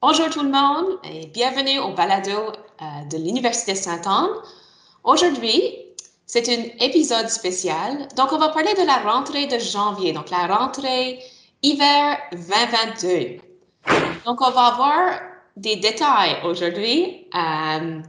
Bonjour 0.00 0.30
tout 0.30 0.42
le 0.42 0.50
monde 0.50 1.00
et 1.02 1.26
bienvenue 1.26 1.80
au 1.80 1.92
balado 1.92 2.30
euh, 2.30 2.84
de 3.10 3.16
l'Université 3.16 3.74
Sainte-Anne. 3.74 4.28
Aujourd'hui, 5.02 5.74
c'est 6.24 6.48
un 6.48 6.84
épisode 6.86 7.28
spécial. 7.28 8.06
Donc, 8.16 8.32
on 8.32 8.38
va 8.38 8.50
parler 8.50 8.72
de 8.74 8.86
la 8.86 8.98
rentrée 8.98 9.46
de 9.46 9.58
janvier, 9.58 10.12
donc 10.12 10.30
la 10.30 10.46
rentrée 10.46 11.18
hiver 11.64 12.16
2022. 12.30 13.38
Donc, 14.24 14.40
on 14.40 14.50
va 14.50 14.66
avoir 14.66 15.20
des 15.56 15.74
détails 15.74 16.36
aujourd'hui, 16.44 17.26
euh, 17.34 18.00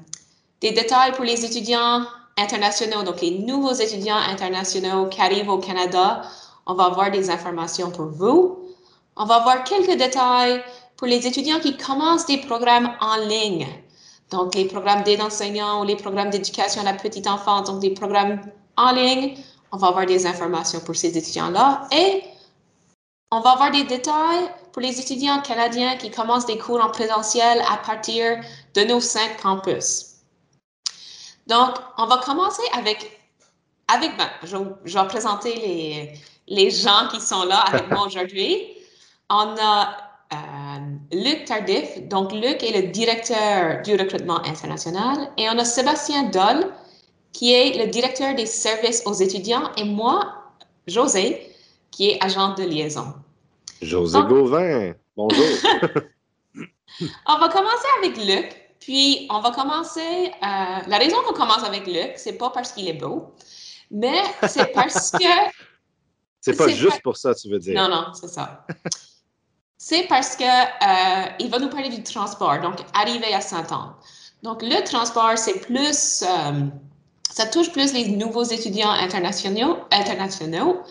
des 0.61 0.71
détails 0.71 1.13
pour 1.13 1.25
les 1.25 1.43
étudiants 1.43 2.03
internationaux, 2.37 3.01
donc 3.01 3.19
les 3.21 3.39
nouveaux 3.39 3.73
étudiants 3.73 4.15
internationaux 4.29 5.07
qui 5.07 5.21
arrivent 5.21 5.49
au 5.49 5.57
Canada. 5.57 6.21
On 6.67 6.75
va 6.75 6.85
avoir 6.85 7.09
des 7.09 7.31
informations 7.31 7.89
pour 7.89 8.09
vous. 8.09 8.59
On 9.17 9.25
va 9.25 9.39
voir 9.39 9.63
quelques 9.63 9.97
détails 9.97 10.61
pour 10.99 11.07
les 11.07 11.25
étudiants 11.25 11.61
qui 11.61 11.77
commencent 11.77 12.25
des 12.25 12.39
programmes 12.41 12.93
en 12.99 13.15
ligne. 13.25 13.65
Donc, 14.31 14.53
les 14.53 14.65
programmes 14.65 15.01
d'aide 15.03 15.21
enseignants 15.21 15.81
ou 15.81 15.85
les 15.85 15.95
programmes 15.95 16.29
d'éducation 16.29 16.81
à 16.81 16.83
la 16.83 16.93
petite 16.93 17.25
enfance, 17.25 17.69
donc 17.69 17.79
des 17.79 17.91
programmes 17.91 18.41
en 18.75 18.91
ligne. 18.91 19.37
On 19.71 19.77
va 19.77 19.87
avoir 19.87 20.05
des 20.05 20.27
informations 20.27 20.81
pour 20.81 20.97
ces 20.97 21.17
étudiants-là. 21.17 21.87
Et 21.93 22.21
on 23.31 23.39
va 23.39 23.51
avoir 23.51 23.71
des 23.71 23.85
détails 23.85 24.51
pour 24.73 24.81
les 24.81 24.99
étudiants 24.99 25.41
canadiens 25.41 25.95
qui 25.95 26.11
commencent 26.11 26.45
des 26.45 26.57
cours 26.57 26.83
en 26.83 26.91
présentiel 26.91 27.63
à 27.71 27.77
partir 27.77 28.41
de 28.75 28.81
nos 28.83 28.99
cinq 28.99 29.41
campus. 29.41 30.17
Donc, 31.47 31.75
on 31.97 32.07
va 32.07 32.17
commencer 32.17 32.63
avec, 32.73 33.21
avec 33.87 34.17
ben, 34.17 34.29
je, 34.43 34.57
vais 34.57 35.07
présenter 35.07 35.55
les, 35.55 36.19
les 36.47 36.69
gens 36.69 37.07
qui 37.09 37.21
sont 37.21 37.45
là 37.45 37.59
avec 37.61 37.89
moi 37.89 38.01
aujourd'hui. 38.05 38.75
On 39.29 39.55
a 39.61 40.08
Luc 41.11 41.45
Tardif. 41.45 42.07
Donc, 42.07 42.31
Luc 42.31 42.63
est 42.63 42.81
le 42.81 42.87
directeur 42.89 43.81
du 43.83 43.95
recrutement 43.95 44.43
international. 44.45 45.31
Et 45.37 45.47
on 45.49 45.57
a 45.57 45.65
Sébastien 45.65 46.23
Doll, 46.29 46.71
qui 47.33 47.53
est 47.53 47.77
le 47.83 47.91
directeur 47.91 48.35
des 48.35 48.45
services 48.45 49.03
aux 49.05 49.13
étudiants. 49.13 49.71
Et 49.77 49.83
moi, 49.83 50.33
José, 50.87 51.55
qui 51.91 52.09
est 52.09 52.23
agent 52.23 52.55
de 52.55 52.63
liaison. 52.63 53.13
José 53.81 54.19
Gauvin, 54.27 54.93
bonjour. 55.15 55.45
on 57.27 57.37
va 57.37 57.49
commencer 57.49 57.87
avec 57.99 58.17
Luc. 58.17 58.55
Puis, 58.79 59.27
on 59.29 59.39
va 59.39 59.51
commencer. 59.51 60.31
Euh, 60.41 60.79
la 60.87 60.97
raison 60.97 61.17
qu'on 61.27 61.33
commence 61.33 61.63
avec 61.63 61.85
Luc, 61.85 62.13
c'est 62.15 62.37
pas 62.37 62.49
parce 62.49 62.71
qu'il 62.71 62.87
est 62.87 62.93
beau, 62.93 63.33
mais 63.91 64.21
c'est 64.47 64.71
parce 64.73 65.11
que. 65.11 65.17
c'est 66.41 66.57
pas 66.57 66.69
juste 66.69 67.01
pour 67.01 67.17
ça, 67.17 67.35
tu 67.35 67.49
veux 67.49 67.59
dire. 67.59 67.75
Non, 67.75 67.89
non, 67.89 68.13
c'est 68.13 68.29
ça. 68.29 68.65
C'est 69.81 70.03
parce 70.07 70.35
que 70.35 70.43
euh, 70.43 71.25
il 71.39 71.49
va 71.49 71.57
nous 71.57 71.69
parler 71.69 71.89
du 71.89 72.03
transport, 72.03 72.59
donc 72.59 72.75
arriver 72.93 73.33
à 73.33 73.39
Saint-Anne. 73.39 73.93
Donc, 74.43 74.61
le 74.61 74.83
transport, 74.83 75.37
c'est 75.37 75.59
plus. 75.61 76.23
Euh, 76.23 76.65
ça 77.31 77.45
touche 77.45 77.71
plus 77.71 77.93
les 77.93 78.09
nouveaux 78.09 78.43
étudiants 78.43 78.91
internationaux, 78.91 79.77
internationaux 79.91 80.83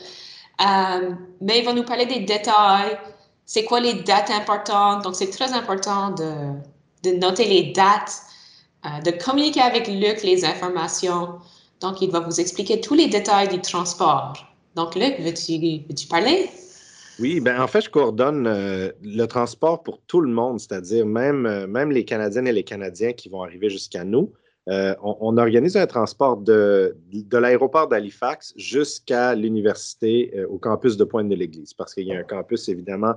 mais 1.40 1.60
il 1.60 1.64
va 1.64 1.72
nous 1.72 1.84
parler 1.84 2.06
des 2.06 2.20
détails. 2.20 2.98
C'est 3.44 3.64
quoi 3.64 3.78
les 3.78 3.94
dates 4.02 4.30
importantes? 4.30 5.04
Donc, 5.04 5.14
c'est 5.14 5.30
très 5.30 5.52
important 5.52 6.10
de 6.10 6.54
de 7.04 7.12
noter 7.12 7.46
les 7.46 7.72
dates, 7.72 8.22
euh, 8.86 9.00
de 9.00 9.10
communiquer 9.10 9.60
avec 9.60 9.88
Luc 9.88 10.22
les 10.22 10.44
informations. 10.44 11.38
Donc, 11.80 12.00
il 12.00 12.10
va 12.10 12.20
vous 12.20 12.40
expliquer 12.40 12.80
tous 12.80 12.94
les 12.94 13.06
détails 13.06 13.48
du 13.48 13.60
transport. 13.60 14.32
Donc, 14.74 14.94
Luc, 14.94 15.20
veux-tu 15.20 16.06
parler? 16.08 16.50
Oui, 17.18 17.40
ben 17.40 17.60
en 17.60 17.66
fait, 17.66 17.80
je 17.80 17.90
coordonne 17.90 18.46
euh, 18.46 18.90
le 19.02 19.26
transport 19.26 19.82
pour 19.82 20.00
tout 20.02 20.20
le 20.20 20.30
monde, 20.30 20.60
c'est-à-dire 20.60 21.04
même, 21.04 21.46
euh, 21.46 21.66
même 21.66 21.90
les 21.90 22.04
Canadiennes 22.04 22.46
et 22.46 22.52
les 22.52 22.64
Canadiens 22.64 23.12
qui 23.12 23.28
vont 23.28 23.42
arriver 23.42 23.70
jusqu'à 23.70 24.04
nous. 24.04 24.32
on, 24.66 25.38
organise 25.38 25.76
un 25.78 25.86
transport 25.86 26.36
de, 26.36 26.94
de 27.10 27.38
l'aéroport 27.38 27.88
d'Halifax 27.88 28.52
jusqu'à 28.56 29.34
l'université 29.34 30.44
au 30.50 30.58
campus 30.58 30.98
de 30.98 31.04
Pointe-de-l'Église, 31.04 31.72
parce 31.72 31.94
qu'il 31.94 32.06
y 32.06 32.12
a 32.12 32.18
un 32.18 32.22
campus 32.22 32.68
évidemment 32.68 33.14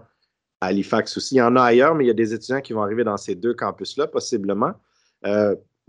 à 0.61 0.67
Halifax 0.67 1.17
aussi. 1.17 1.35
Il 1.35 1.39
y 1.39 1.41
en 1.41 1.57
a 1.57 1.63
ailleurs, 1.63 1.93
mais 1.93 2.05
il 2.05 2.07
y 2.07 2.11
a 2.11 2.13
des 2.13 2.33
étudiants 2.33 2.61
qui 2.61 2.71
vont 2.71 2.83
arriver 2.83 3.03
dans 3.03 3.17
ces 3.17 3.35
deux 3.35 3.53
campus-là, 3.53 4.07
possiblement. 4.07 4.71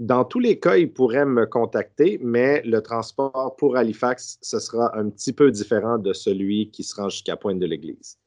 Euh, 0.00 0.04
dans 0.04 0.24
tous 0.24 0.38
les 0.38 0.58
cas, 0.58 0.76
ils 0.76 0.92
pourraient 0.92 1.26
me 1.26 1.46
contacter, 1.46 2.18
mais 2.22 2.62
le 2.64 2.80
transport 2.80 3.56
pour 3.56 3.76
Halifax, 3.76 4.38
ce 4.40 4.58
sera 4.58 4.96
un 4.96 5.10
petit 5.10 5.32
peu 5.32 5.50
différent 5.50 5.98
de 5.98 6.12
celui 6.12 6.70
qui 6.70 6.82
se 6.82 6.94
rend 6.94 7.08
jusqu'à 7.08 7.36
Pointe-de-l'Église. 7.36 8.18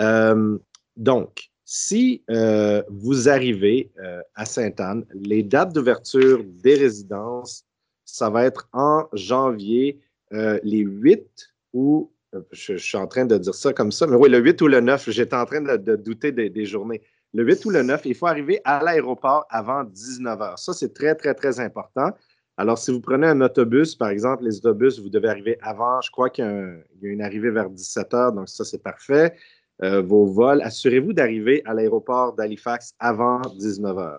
Euh, 0.00 0.58
donc, 0.96 1.50
si 1.64 2.22
euh, 2.30 2.82
vous 2.90 3.28
arrivez 3.28 3.90
à 4.34 4.44
Sainte-Anne, 4.44 5.06
les 5.14 5.42
dates 5.42 5.72
d'ouverture 5.72 6.44
des 6.44 6.74
résidences, 6.74 7.64
ça 8.04 8.28
va 8.28 8.44
être 8.44 8.68
en 8.72 9.06
janvier, 9.14 10.00
les 10.30 10.80
8 10.80 11.54
ou 11.74 12.10
je, 12.52 12.76
suis 12.76 12.96
en 12.96 13.06
train 13.06 13.24
de 13.24 13.38
dire 13.38 13.54
ça 13.54 13.72
comme 13.72 13.92
ça, 13.92 14.06
mais 14.06 14.16
oui, 14.16 14.28
le 14.28 14.38
8 14.38 14.60
ou 14.62 14.68
le 14.68 14.80
9, 14.80 15.10
j'étais 15.10 15.36
en 15.36 15.44
train 15.44 15.60
de, 15.60 15.96
douter 15.96 16.32
des, 16.32 16.64
journées. 16.64 17.02
Le 17.34 17.42
8 17.42 17.64
ou 17.64 17.70
le 17.70 17.82
9, 17.82 18.02
il 18.06 18.14
faut 18.14 18.26
arriver 18.26 18.60
à 18.64 18.82
l'aéroport 18.82 19.44
avant 19.50 19.82
19 19.82 20.38
h. 20.38 20.56
Ça, 20.56 20.72
c'est 20.72 20.94
très, 20.94 21.16
très, 21.16 21.34
très 21.34 21.58
important. 21.58 22.12
Alors, 22.56 22.78
si 22.78 22.92
vous 22.92 23.00
prenez 23.00 23.26
un 23.26 23.40
autobus, 23.40 23.96
par 23.96 24.10
exemple, 24.10 24.44
les 24.44 24.58
autobus, 24.58 25.00
vous 25.00 25.10
devez 25.10 25.28
arriver 25.28 25.58
avant, 25.60 26.00
je 26.00 26.12
crois 26.12 26.30
qu'il 26.30 26.44
y, 26.44 27.06
a 27.06 27.08
une 27.08 27.22
arrivée 27.22 27.50
vers 27.50 27.68
17 27.68 28.12
h, 28.12 28.34
donc 28.36 28.48
ça, 28.48 28.64
c'est 28.64 28.82
parfait. 28.82 29.34
Euh, 29.82 30.00
vos 30.00 30.26
vols, 30.26 30.62
assurez-vous 30.62 31.12
d'arriver 31.12 31.60
à 31.64 31.74
l'aéroport 31.74 32.34
d'Halifax 32.34 32.94
avant 33.00 33.40
19 33.40 33.96
h. 33.96 34.18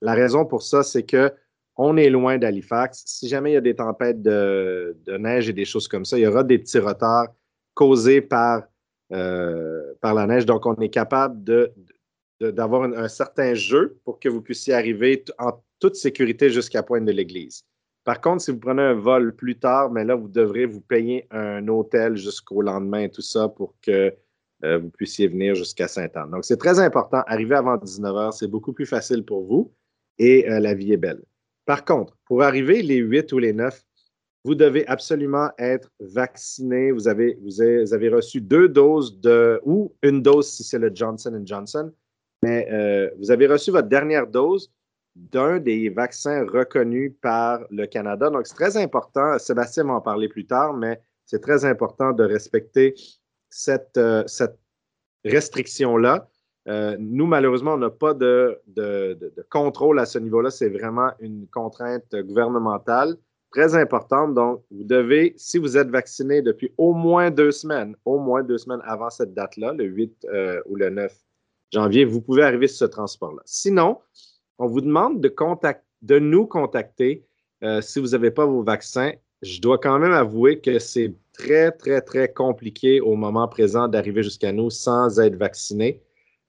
La 0.00 0.14
raison 0.14 0.46
pour 0.46 0.62
ça, 0.62 0.84
c'est 0.84 1.02
que 1.02 1.32
on 1.76 1.96
est 1.96 2.08
loin 2.08 2.38
d'Halifax. 2.38 3.02
Si 3.04 3.26
jamais 3.26 3.50
il 3.50 3.54
y 3.54 3.56
a 3.56 3.60
des 3.60 3.74
tempêtes 3.74 4.22
de, 4.22 4.96
neige 5.18 5.48
et 5.48 5.52
des 5.52 5.64
choses 5.64 5.88
comme 5.88 6.04
ça, 6.04 6.16
il 6.16 6.22
y 6.22 6.26
aura 6.28 6.44
des 6.44 6.60
petits 6.60 6.78
retards 6.78 7.34
causé 7.74 8.20
par, 8.20 8.62
euh, 9.12 9.94
la 10.04 10.26
neige. 10.28 10.46
Donc, 10.46 10.66
on 10.66 10.76
est 10.76 10.88
capable 10.88 11.42
d'avoir 12.40 12.82
un, 12.82 13.08
certain 13.08 13.54
jeu 13.54 13.98
pour 14.04 14.18
que 14.18 14.28
vous 14.28 14.42
puissiez 14.42 14.74
arriver 14.74 15.24
en 15.38 15.52
toute 15.78 15.96
sécurité 15.96 16.50
jusqu'à 16.50 16.82
Pointe 16.82 17.04
de 17.04 17.12
l'Église. 17.12 17.64
Par 18.04 18.20
contre, 18.20 18.42
si 18.42 18.50
vous 18.50 18.58
prenez 18.58 18.82
un 18.82 18.94
vol 18.94 19.34
plus 19.34 19.58
tard, 19.58 19.90
mais 19.90 20.04
là, 20.04 20.14
vous 20.14 20.28
devrez 20.28 20.66
vous 20.66 20.80
payer 20.80 21.26
un 21.30 21.66
hôtel 21.68 22.16
jusqu'au 22.16 22.60
lendemain 22.60 23.00
et 23.00 23.10
tout 23.10 23.22
ça 23.22 23.48
pour 23.48 23.74
que 23.80 24.14
euh, 24.64 24.78
vous 24.78 24.90
puissiez 24.90 25.26
venir 25.26 25.54
jusqu'à 25.54 25.88
Sainte-Anne. 25.88 26.30
Donc, 26.30 26.44
c'est 26.44 26.58
très 26.58 26.78
important. 26.80 27.22
Arriver 27.26 27.54
avant 27.54 27.76
19 27.76 28.14
h, 28.14 28.32
c'est 28.32 28.48
beaucoup 28.48 28.72
plus 28.72 28.86
facile 28.86 29.24
pour 29.24 29.44
vous 29.44 29.72
et 30.18 30.50
euh, 30.50 30.60
la 30.60 30.74
vie 30.74 30.92
est 30.92 30.98
belle. 30.98 31.22
Par 31.64 31.84
contre, 31.84 32.16
pour 32.26 32.42
arriver 32.42 32.82
les 32.82 32.96
8 32.96 33.32
ou 33.32 33.38
les 33.38 33.52
9, 33.52 33.82
vous 34.44 34.54
devez 34.54 34.86
absolument 34.86 35.50
être 35.58 35.90
vacciné. 36.00 36.92
Vous 36.92 37.08
avez, 37.08 37.38
vous 37.42 37.60
avez, 37.60 38.08
reçu 38.10 38.40
deux 38.42 38.68
doses 38.68 39.18
de, 39.20 39.60
ou 39.64 39.94
une 40.02 40.22
dose 40.22 40.50
si 40.50 40.62
c'est 40.62 40.78
le 40.78 40.90
Johnson 40.94 41.40
Johnson, 41.44 41.90
mais 42.44 42.68
euh, 42.70 43.08
vous 43.18 43.30
avez 43.30 43.46
reçu 43.46 43.70
votre 43.70 43.88
dernière 43.88 44.26
dose 44.26 44.70
d'un 45.16 45.58
des 45.60 45.88
vaccins 45.88 46.44
reconnus 46.44 47.14
par 47.22 47.60
le 47.70 47.86
Canada. 47.86 48.28
Donc, 48.28 48.46
c'est 48.46 48.54
très 48.54 48.76
important. 48.76 49.38
Sébastien 49.38 49.84
va 49.84 49.94
en 49.94 50.00
parler 50.02 50.28
plus 50.28 50.46
tard, 50.46 50.74
mais 50.74 51.00
c'est 51.24 51.40
très 51.40 51.64
important 51.64 52.12
de 52.12 52.22
respecter 52.22 52.94
cette, 53.48 53.96
euh, 53.96 54.24
restriction-là. 55.24 56.28
Euh, 56.68 56.96
nous, 56.98 57.26
malheureusement, 57.26 57.74
on 57.74 57.78
n'a 57.78 57.88
pas 57.88 58.12
de, 58.12 58.60
contrôle 59.48 59.98
à 59.98 60.04
ce 60.04 60.18
niveau-là. 60.18 60.50
C'est 60.50 60.68
vraiment 60.68 61.12
une 61.20 61.46
contrainte 61.46 62.14
gouvernementale 62.14 63.16
très 63.52 63.74
importante. 63.74 64.34
Donc, 64.34 64.64
vous 64.70 64.84
devez, 64.84 65.32
si 65.38 65.56
vous 65.56 65.78
êtes 65.78 65.88
vacciné 65.88 66.42
depuis 66.42 66.74
au 66.76 66.92
moins 66.92 67.30
deux 67.30 67.52
semaines, 67.52 67.96
au 68.04 68.18
moins 68.18 68.42
deux 68.42 68.58
semaines 68.58 68.82
avant 68.84 69.08
cette 69.08 69.32
date-là, 69.32 69.72
le 69.72 69.84
8 69.84 70.26
euh, 70.26 70.60
ou 70.66 70.76
le 70.76 70.90
9 70.90 71.24
janvier, 71.74 72.04
vous 72.04 72.20
pouvez 72.20 72.42
arriver 72.42 72.66
sur 72.66 72.78
ce 72.78 72.84
transport-là. 72.86 73.42
Sinon, 73.44 73.98
on 74.58 74.66
vous 74.66 74.80
demande 74.80 75.20
de, 75.20 76.18
nous 76.18 76.46
contacter 76.46 77.24
euh, 77.62 77.80
si 77.80 78.00
vous 78.00 78.08
n'avez 78.08 78.30
pas 78.30 78.46
vos 78.46 78.62
vaccins. 78.62 79.12
Je 79.42 79.60
dois 79.60 79.78
quand 79.78 79.98
même 79.98 80.12
avouer 80.12 80.60
que 80.60 80.78
c'est 80.78 81.12
très, 81.32 81.70
très, 81.72 82.00
très 82.00 82.32
compliqué 82.32 83.00
au 83.00 83.16
moment 83.16 83.48
présent 83.48 83.88
d'arriver 83.88 84.22
jusqu'à 84.22 84.52
nous 84.52 84.70
sans 84.70 85.20
être 85.20 85.36
vacciné. 85.36 86.02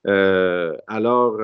Euh, 0.07 0.77
alors, 0.87 1.39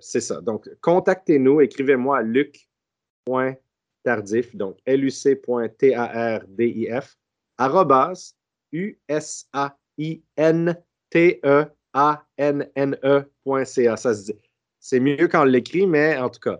c'est 0.00 0.20
ça. 0.20 0.40
Donc, 0.40 0.68
contactez-nous, 0.82 1.60
écrivez-moi 1.60 2.18
à 2.18 2.22
luc.com 2.22 3.54
tardif, 4.02 4.56
donc 4.56 4.78
luc.tardif, 4.86 7.16
arrobas, 7.58 8.34
Se 14.14 14.24
dit. 14.32 14.38
C'est 14.78 15.00
mieux 15.00 15.28
quand 15.28 15.42
on 15.42 15.44
l'écrit, 15.44 15.86
mais 15.86 16.16
en 16.16 16.30
tout 16.30 16.40
cas, 16.40 16.58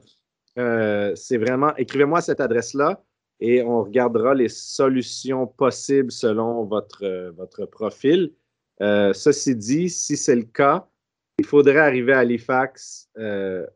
euh, 0.58 1.14
c'est 1.14 1.38
vraiment, 1.38 1.74
écrivez-moi 1.76 2.20
cette 2.20 2.40
adresse-là 2.40 3.02
et 3.40 3.62
on 3.62 3.82
regardera 3.82 4.34
les 4.34 4.48
solutions 4.48 5.46
possibles 5.46 6.12
selon 6.12 6.64
votre, 6.64 7.30
votre 7.36 7.64
profil. 7.64 8.34
Euh, 8.82 9.12
ceci 9.12 9.56
dit, 9.56 9.88
si 9.88 10.16
c'est 10.16 10.36
le 10.36 10.42
cas 10.42 10.90
il 11.40 11.46
faudrait 11.46 11.78
arriver 11.78 12.12
à 12.12 12.18
Halifax 12.18 13.08
euh, 13.16 13.66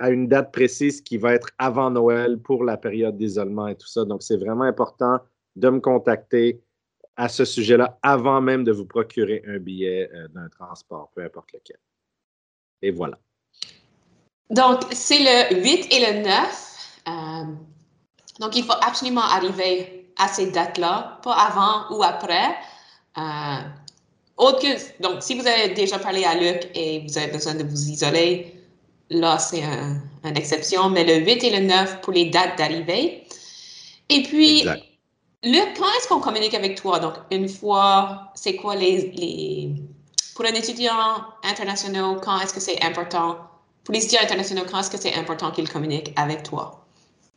à 0.00 0.10
une 0.10 0.26
date 0.26 0.52
précise 0.52 1.00
qui 1.00 1.18
va 1.18 1.34
être 1.34 1.50
avant 1.56 1.88
Noël 1.88 2.38
pour 2.40 2.64
la 2.64 2.76
période 2.76 3.16
d'isolement 3.16 3.68
et 3.68 3.76
tout 3.76 3.86
ça. 3.86 4.04
Donc, 4.04 4.24
c'est 4.24 4.36
vraiment 4.36 4.64
important 4.64 5.20
de 5.54 5.70
me 5.70 5.78
contacter 5.78 6.60
à 7.16 7.28
ce 7.28 7.44
sujet-là 7.44 7.98
avant 8.02 8.40
même 8.40 8.64
de 8.64 8.72
vous 8.72 8.84
procurer 8.84 9.42
un 9.46 9.58
billet 9.58 10.10
euh, 10.14 10.28
d'un 10.28 10.48
transport, 10.48 11.10
peu 11.14 11.24
importe 11.24 11.52
lequel. 11.52 11.78
Et 12.82 12.90
voilà. 12.90 13.18
Donc, 14.50 14.82
c'est 14.92 15.18
le 15.18 15.62
8 15.62 15.92
et 15.92 16.12
le 16.12 16.22
9. 16.22 17.02
Euh, 17.08 17.12
donc, 18.38 18.54
il 18.54 18.64
faut 18.64 18.78
absolument 18.82 19.22
arriver 19.22 20.10
à 20.18 20.28
ces 20.28 20.50
dates-là, 20.50 21.18
pas 21.22 21.32
avant 21.32 21.96
ou 21.96 22.02
après. 22.02 22.54
Euh, 23.18 23.60
autre 24.36 24.66
donc, 25.00 25.22
si 25.22 25.34
vous 25.38 25.46
avez 25.46 25.70
déjà 25.70 25.98
parlé 25.98 26.24
à 26.24 26.34
Luc 26.34 26.70
et 26.74 27.00
vous 27.00 27.16
avez 27.16 27.32
besoin 27.32 27.54
de 27.54 27.64
vous 27.64 27.88
isoler, 27.88 28.54
là, 29.08 29.38
c'est 29.38 29.62
une 29.62 30.36
exception, 30.36 30.90
mais 30.90 31.04
le 31.04 31.24
8 31.24 31.44
et 31.44 31.58
le 31.58 31.66
9 31.66 32.00
pour 32.02 32.12
les 32.12 32.26
dates 32.26 32.58
d'arrivée. 32.58 33.24
Et 34.10 34.22
puis, 34.22 34.64
Luc, 35.46 35.74
quand 35.78 35.86
est-ce 35.96 36.08
qu'on 36.08 36.18
communique 36.18 36.54
avec 36.54 36.74
toi? 36.74 36.98
Donc, 36.98 37.14
une 37.30 37.48
fois, 37.48 38.32
c'est 38.34 38.56
quoi 38.56 38.74
les, 38.74 39.12
les, 39.12 39.74
Pour 40.34 40.44
un 40.44 40.54
étudiant 40.54 40.90
international, 41.44 42.18
quand 42.20 42.40
est-ce 42.40 42.52
que 42.52 42.58
c'est 42.58 42.82
important? 42.84 43.38
Pour 43.84 43.94
les 43.94 44.04
étudiants 44.04 44.24
internationaux, 44.24 44.64
quand 44.68 44.80
est-ce 44.80 44.90
que 44.90 44.96
c'est 44.98 45.14
important 45.14 45.52
qu'ils 45.52 45.70
communiquent 45.70 46.12
avec 46.16 46.42
toi? 46.42 46.84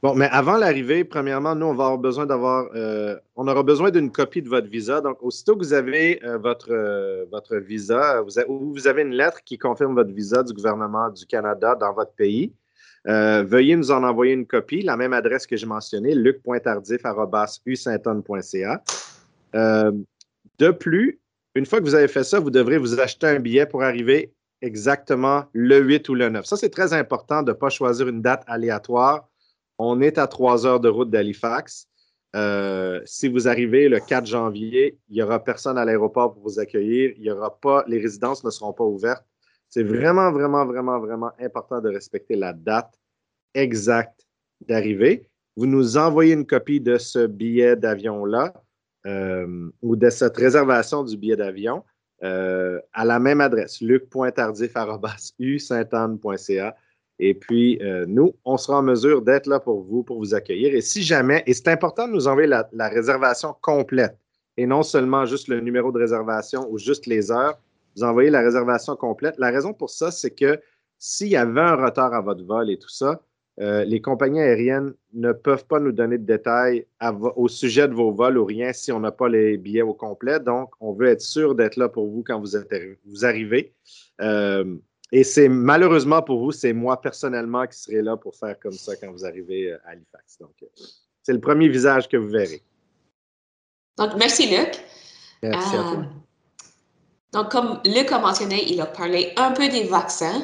Bon, 0.01 0.15
mais 0.15 0.27
avant 0.31 0.57
l'arrivée, 0.57 1.03
premièrement, 1.03 1.53
nous, 1.53 1.67
on 1.67 1.75
va 1.75 1.83
avoir 1.83 2.00
besoin 2.00 2.25
d'avoir, 2.25 2.67
euh, 2.73 3.15
on 3.35 3.47
aura 3.47 3.61
besoin 3.61 3.91
d'une 3.91 4.11
copie 4.11 4.41
de 4.41 4.50
votre 4.50 4.67
visa. 4.67 5.01
Donc, 5.01 5.17
aussitôt 5.21 5.56
que 5.56 5.59
vous 5.59 5.73
avez 5.73 6.19
euh, 6.23 6.39
votre, 6.39 6.71
euh, 6.71 7.25
votre 7.31 7.57
visa, 7.57 8.21
vous 8.21 8.39
ou 8.47 8.73
vous 8.73 8.88
avez 8.88 9.03
une 9.03 9.13
lettre 9.13 9.44
qui 9.44 9.59
confirme 9.59 9.94
votre 9.94 10.11
visa 10.11 10.41
du 10.41 10.53
gouvernement 10.53 11.09
du 11.09 11.27
Canada 11.27 11.75
dans 11.75 11.94
votre 11.94 12.13
pays, 12.13 12.53
veuillez 13.09 13.75
nous 13.75 13.91
en 13.91 14.03
envoyer 14.03 14.33
une 14.33 14.45
copie, 14.45 14.81
la 14.81 14.97
même 14.97 15.13
adresse 15.13 15.47
que 15.47 15.57
j'ai 15.57 15.65
mentionnée, 15.65 16.13
luc.tardif.usaintonne.ca. 16.15 18.83
de 19.53 20.71
plus, 20.71 21.19
une 21.56 21.65
fois 21.65 21.79
que 21.79 21.85
vous 21.85 21.95
avez 21.95 22.07
fait 22.07 22.23
ça, 22.23 22.39
vous 22.39 22.51
devrez 22.51 22.77
vous 22.77 23.00
acheter 23.00 23.27
un 23.27 23.39
billet 23.39 23.65
pour 23.65 23.83
arriver 23.83 24.31
exactement 24.61 25.45
le 25.53 25.79
8 25.79 26.09
ou 26.09 26.15
le 26.15 26.29
9. 26.29 26.45
Ça, 26.45 26.57
c'est 26.57 26.69
très 26.69 26.94
important 26.94 27.44
de 27.44 27.51
ne 27.51 27.56
pas 27.56 27.69
choisir 27.69 28.07
une 28.07 28.21
date 28.21 28.44
aléatoire 28.47 29.29
on 29.79 30.01
est 30.01 30.17
à 30.17 30.27
trois 30.27 30.67
heures 30.67 30.81
de 30.81 30.89
route 30.89 31.09
d'Halifax. 31.09 31.88
Euh, 32.35 33.01
si 33.06 33.29
vous 33.29 33.47
arrivez 33.47 33.89
le 33.89 34.00
4 34.00 34.27
janvier, 34.27 35.00
il 35.09 35.15
n'y 35.15 35.23
aura 35.23 35.44
personne 35.44 35.77
à 35.77 35.85
l'aéroport 35.85 36.33
pour 36.33 36.44
vous 36.44 36.59
accueillir. 36.59 37.15
Les 37.88 38.00
résidences 38.00 38.44
ne 38.44 38.51
seront 38.51 38.73
pas 38.73 38.83
ouvertes. 38.83 39.25
C'est 39.69 39.83
vraiment, 39.83 40.31
vraiment, 40.31 40.66
vraiment, 40.66 41.00
vraiment 41.00 41.31
important 41.39 41.81
de 41.81 41.89
respecter 41.89 42.36
la 42.36 42.54
date 42.54 42.98
exacte 43.54 44.25
d'arrivée. 44.68 45.30
Vous 45.56 45.66
nous 45.66 45.98
envoyez 45.98 46.33
une 46.33 46.48
copie 46.48 46.80
de 46.80 46.98
ce 46.98 47.27
billet 47.27 47.75
d'avion-là 47.75 48.54
euh, 49.06 49.69
ou 49.81 49.95
de 49.95 50.10
cette 50.10 50.38
réservation 50.38 51.04
du 51.04 51.18
billet 51.18 51.36
d'avion 51.36 51.83
euh, 52.24 52.80
à 52.94 53.06
la 53.06 53.19
même 53.19 53.42
adresse, 53.42 53.81
luc.tardif.usaintanne.ca. 53.81 56.75
Et 57.19 57.33
puis, 57.33 57.80
euh, 57.81 58.06
nous, 58.07 58.33
on 58.45 58.57
sera 58.57 58.80
en 58.80 58.83
mesure 58.83 59.21
d'être 59.21 59.48
là 59.48 59.60
pour 59.60 59.83
vous, 59.83 60.04
pour 60.04 60.18
vous 60.18 60.33
accueillir. 60.33 60.74
Et 60.74 60.81
si 60.81 61.04
jamais, 61.04 61.44
et 61.45 61.54
c'est 61.54 61.68
important 61.68 62.07
de 62.07 62.13
nous 62.13 62.27
envoyer 62.27 62.48
la, 62.48 62.89
réservation 62.89 63.56
complète 63.62 64.18
et 64.57 64.66
non 64.66 64.83
seulement 64.83 65.25
juste 65.25 65.48
le 65.48 65.62
numéro 65.62 65.92
de 65.92 66.00
réservation 66.00 66.68
ou 66.69 66.77
juste 66.77 67.06
les 67.06 67.31
heures, 67.31 67.57
vous 67.95 68.03
envoyez 68.03 68.30
la 68.30 68.41
réservation 68.41 68.95
complète. 68.95 69.36
La 69.38 69.51
raison 69.51 69.74
pour 69.74 69.89
ça, 69.89 70.12
c'est 70.12 70.31
que 70.31 70.59
s'il 70.97 71.27
y 71.30 71.36
avait 71.36 71.62
un 71.62 71.75
retard 71.75 72.13
à 72.13 72.21
votre 72.21 72.44
vol 72.44 72.69
et 72.69 72.77
tout 72.77 72.89
ça, 72.89 73.21
euh, 73.59 73.83
les 73.83 74.01
compagnies 74.01 74.39
aériennes 74.39 74.94
ne 75.13 75.33
peuvent 75.33 75.65
pas 75.65 75.80
nous 75.80 75.91
donner 75.91 76.18
de 76.18 76.25
détails 76.25 76.86
au 77.36 77.50
sujet 77.50 77.89
de 77.89 77.94
vos 77.94 78.12
vols 78.12 78.38
ou 78.38 78.45
rien 78.45 78.71
si 78.71 78.91
on 78.91 79.01
n'a 79.01 79.12
pas 79.12 79.27
les 79.27 79.57
billets 79.57 79.81
au 79.81 79.94
complet. 79.94 80.39
Donc, 80.39 80.71
on 80.80 80.94
veut 80.94 81.07
être 81.07 81.21
sûr 81.21 81.56
d'être 81.56 81.75
là 81.75 81.89
pour 81.89 82.07
vous 82.07 82.24
quand 82.24 82.39
vous, 82.39 82.56
êtes, 82.56 82.74
vous 83.06 83.25
arrivez. 83.25 83.74
Euh, 84.21 84.77
et 85.12 85.25
c'est 85.25 85.50
malheureusement 85.50 86.21
pour 86.21 86.39
vous, 86.39 86.51
c'est 86.51 86.71
moi 86.71 87.01
personnellement 87.01 87.65
qui 87.68 87.77
serai 87.77 88.01
là 88.01 88.15
pour 88.15 88.35
faire 88.35 88.57
comme 88.59 88.74
ça 88.74 88.95
quand 88.95 89.12
vous 89.12 89.25
arrivez 89.25 89.74
euh, 89.74 89.77
à 89.85 89.89
Halifax. 89.89 90.38
Donc, 90.39 90.56
c'est 91.21 91.33
le 91.33 91.42
premier 91.42 91.68
visage 91.68 92.07
que 92.07 92.15
vous 92.15 92.30
verrez. 92.30 92.62
Donc, 93.97 94.12
merci 94.18 94.50
Luc. 94.50 94.69
Merci 95.44 95.75
à 95.75 95.81
toi. 95.81 96.06
Euh, 97.35 97.37
donc, 97.37 97.51
comme 97.51 97.79
Luc 97.85 98.11
a 98.11 98.19
mentionné, 98.19 98.71
il 98.71 98.79
a 98.81 98.85
parlé 98.85 99.33
un 99.37 99.51
peu 99.51 99.67
des 99.67 99.83
vaccins, 99.83 100.41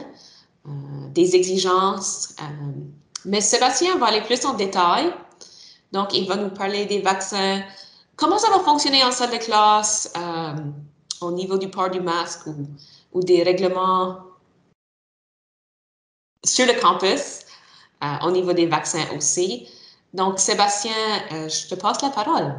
des 1.14 1.36
exigences, 1.36 2.36
mais 3.26 3.42
Sébastien 3.42 3.98
va 3.98 4.08
aller 4.08 4.22
plus 4.22 4.46
en 4.46 4.54
détail. 4.54 5.14
Donc, 5.92 6.14
il 6.14 6.28
va 6.28 6.36
nous 6.36 6.50
parler 6.50 6.86
des 6.86 7.02
vaccins, 7.02 7.64
comment 8.16 8.38
ça 8.38 8.50
va 8.50 8.60
fonctionner 8.60 9.04
en 9.04 9.12
salle 9.12 9.32
de 9.32 9.38
classe, 9.38 10.12
au 11.22 11.32
niveau 11.32 11.58
du 11.58 11.70
port 11.70 11.90
du 11.90 12.02
masque 12.02 12.48
ou, 12.48 12.68
ou 13.14 13.22
des 13.22 13.44
règlements 13.44 14.18
sur 16.46 16.66
le 16.66 16.80
campus, 16.80 17.42
euh, 18.04 18.28
au 18.28 18.32
niveau 18.32 18.54
des 18.54 18.68
vaccins 18.68 19.06
aussi. 19.16 19.68
Donc, 20.14 20.40
Sébastien, 20.40 20.92
euh, 21.32 21.50
je 21.50 21.68
te 21.68 21.76
passe 21.76 22.02
la 22.02 22.10
parole. 22.10 22.56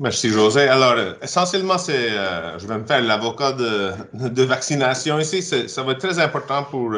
Merci, 0.00 0.30
José. 0.30 0.68
Alors, 0.68 0.92
euh, 0.92 1.14
essentiellement, 1.22 1.78
c'est, 1.78 2.10
je 2.10 2.66
vais 2.66 2.78
me 2.78 2.84
faire 2.84 3.02
l'avocat 3.02 3.52
de, 3.52 3.92
de, 4.14 4.42
vaccination 4.44 5.18
ici. 5.18 5.42
Ça 5.42 5.82
va 5.82 5.92
être 5.92 5.98
très 5.98 6.18
important 6.18 6.64
pour, 6.64 6.94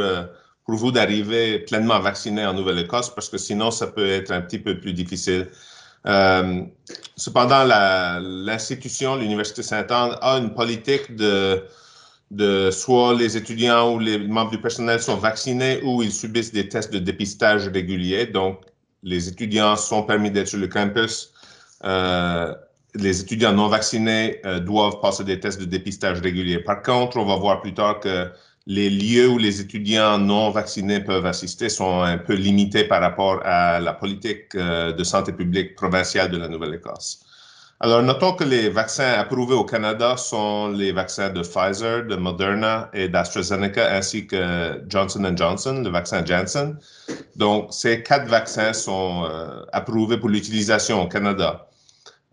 pour 0.67 0.75
vous 0.75 0.93
d'arriver 0.93 1.61
pleinement 1.61 1.99
vacciné 1.99 2.45
en 2.45 2.53
Nouvelle-Écosse 2.53 3.15
parce 3.15 3.29
que 3.29 3.39
sinon, 3.39 3.71
ça 3.71 3.87
peut 3.87 4.07
être 4.07 4.31
un 4.31 4.43
petit 4.43 4.59
peu 4.59 4.79
plus 4.79 4.93
difficile. 4.93 5.49
cependant, 7.17 7.65
l'institution, 7.65 9.17
l'Université 9.17 9.63
Sainte-Anne, 9.63 10.17
a 10.21 10.37
une 10.37 10.53
politique 10.55 11.17
de 11.17 11.65
de 12.31 12.71
soit 12.71 13.15
les 13.15 13.37
étudiants 13.37 13.93
ou 13.93 13.99
les 13.99 14.19
membres 14.19 14.53
du 14.53 14.61
personnel 14.61 15.03
sont 15.03 15.17
vaccinés 15.17 15.81
ou 15.83 16.03
ils 16.03 16.13
subissent 16.13 16.53
des 16.53 16.69
tests 16.69 16.93
de 16.93 16.99
dépistage 16.99 17.69
réguliers. 17.69 18.27
Donc, 18.27 18.61
les 19.03 19.29
étudiants 19.29 19.77
sont 19.77 20.05
permis 20.05 20.31
d'être 20.31 20.49
sur 20.49 20.59
le 20.59 20.69
campus. 20.69 21.33
Euh, 21.85 22.55
les 22.95 23.21
étudiants 23.21 23.53
non 23.53 23.69
vaccinés 23.69 24.41
euh, 24.45 24.61
doivent 24.61 25.01
passer 25.01 25.25
des 25.25 25.39
tests 25.41 25.61
de 25.61 25.65
dépistage 25.65 26.21
réguliers. 26.21 26.59
Par 26.59 26.83
contre, 26.83 27.17
on 27.17 27.25
va 27.25 27.37
voir 27.37 27.61
plus 27.61 27.75
tard 27.75 28.01
que 28.01 28.31
les 28.67 28.91
lieux 28.91 29.29
où 29.29 29.39
les 29.39 29.61
étudiants 29.61 30.19
non 30.19 30.51
vaccinés 30.51 31.01
peuvent 31.01 31.27
assister 31.27 31.69
sont 31.69 32.03
un 32.03 32.19
peu 32.19 32.35
limités 32.35 32.85
par 32.85 33.01
rapport 33.01 33.41
à 33.45 33.81
la 33.81 33.93
politique 33.93 34.55
euh, 34.55 34.93
de 34.93 35.05
santé 35.05 35.33
publique 35.33 35.75
provinciale 35.75 36.31
de 36.31 36.37
la 36.37 36.49
Nouvelle-Écosse. 36.49 37.21
Alors, 37.83 38.03
notons 38.03 38.35
que 38.35 38.45
les 38.45 38.69
vaccins 38.69 39.15
approuvés 39.15 39.55
au 39.55 39.65
Canada 39.65 40.19
sont 40.19 40.69
les 40.69 40.93
vaccins 40.93 41.31
de 41.31 41.41
Pfizer, 41.41 42.05
de 42.05 42.15
Moderna 42.15 42.91
et 42.93 43.09
d'AstraZeneca, 43.09 43.97
ainsi 43.97 44.27
que 44.27 44.83
Johnson 44.87 45.33
Johnson, 45.35 45.81
le 45.83 45.89
vaccin 45.89 46.23
Janssen. 46.23 46.77
Donc, 47.37 47.69
ces 47.71 48.03
quatre 48.03 48.27
vaccins 48.29 48.75
sont 48.75 49.25
euh, 49.25 49.63
approuvés 49.73 50.19
pour 50.19 50.29
l'utilisation 50.29 51.03
au 51.03 51.09
Canada. 51.09 51.70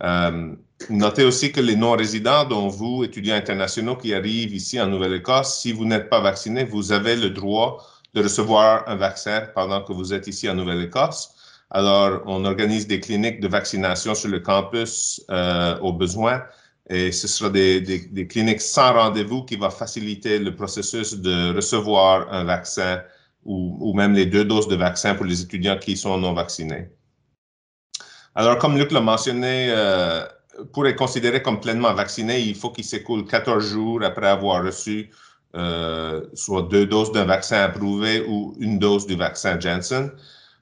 Euh, 0.03 0.55
notez 0.89 1.23
aussi 1.23 1.51
que 1.51 1.59
les 1.61 1.75
non-résidents, 1.75 2.45
dont 2.45 2.67
vous, 2.67 3.03
étudiants 3.03 3.35
internationaux 3.35 3.95
qui 3.95 4.13
arrivent 4.13 4.53
ici 4.53 4.79
en 4.79 4.87
Nouvelle-Écosse, 4.87 5.59
si 5.59 5.71
vous 5.71 5.85
n'êtes 5.85 6.09
pas 6.09 6.21
vacciné, 6.21 6.63
vous 6.63 6.91
avez 6.91 7.15
le 7.15 7.29
droit 7.29 7.83
de 8.13 8.23
recevoir 8.23 8.87
un 8.87 8.95
vaccin 8.95 9.47
pendant 9.55 9.83
que 9.83 9.93
vous 9.93 10.13
êtes 10.13 10.27
ici 10.27 10.49
en 10.49 10.55
Nouvelle-Écosse. 10.55 11.33
Alors, 11.69 12.21
on 12.25 12.45
organise 12.45 12.87
des 12.87 12.99
cliniques 12.99 13.41
de 13.41 13.47
vaccination 13.47 14.15
sur 14.15 14.29
le 14.29 14.39
campus 14.39 15.21
euh, 15.29 15.77
au 15.79 15.91
besoin 15.91 16.43
et 16.89 17.11
ce 17.11 17.27
sera 17.27 17.49
des, 17.49 17.81
des, 17.81 18.27
cliniques 18.27 18.61
sans 18.61 18.93
rendez-vous 18.93 19.43
qui 19.43 19.57
va 19.57 19.69
faciliter 19.69 20.39
le 20.39 20.55
processus 20.55 21.15
de 21.15 21.53
recevoir 21.53 22.31
un 22.31 22.45
vaccin 22.45 23.01
ou, 23.43 23.77
ou, 23.81 23.93
même 23.93 24.13
les 24.13 24.25
deux 24.25 24.45
doses 24.45 24.69
de 24.69 24.75
vaccin 24.75 25.13
pour 25.15 25.25
les 25.25 25.41
étudiants 25.41 25.77
qui 25.77 25.97
sont 25.97 26.17
non 26.17 26.33
vaccinés. 26.33 26.89
Alors, 28.37 28.59
comme 28.59 28.77
Luc 28.77 28.91
l'a 28.91 29.01
mentionné, 29.01 29.69
euh, 29.71 30.23
pour 30.71 30.85
être 30.85 30.95
considéré 30.95 31.41
comme 31.41 31.59
pleinement 31.59 31.91
vacciné, 31.95 32.39
il 32.39 32.53
faut 32.53 32.69
qu'il 32.69 32.83
s'écoule 32.83 33.25
14 33.25 33.65
jours 33.65 34.03
après 34.03 34.27
avoir 34.27 34.63
reçu 34.63 35.09
euh, 35.55 36.21
soit 36.35 36.61
deux 36.69 36.85
doses 36.85 37.11
d'un 37.11 37.25
vaccin 37.25 37.61
approuvé 37.63 38.23
ou 38.27 38.53
une 38.59 38.77
dose 38.77 39.07
du 39.07 39.15
vaccin 39.15 39.59
Janssen. 39.59 40.11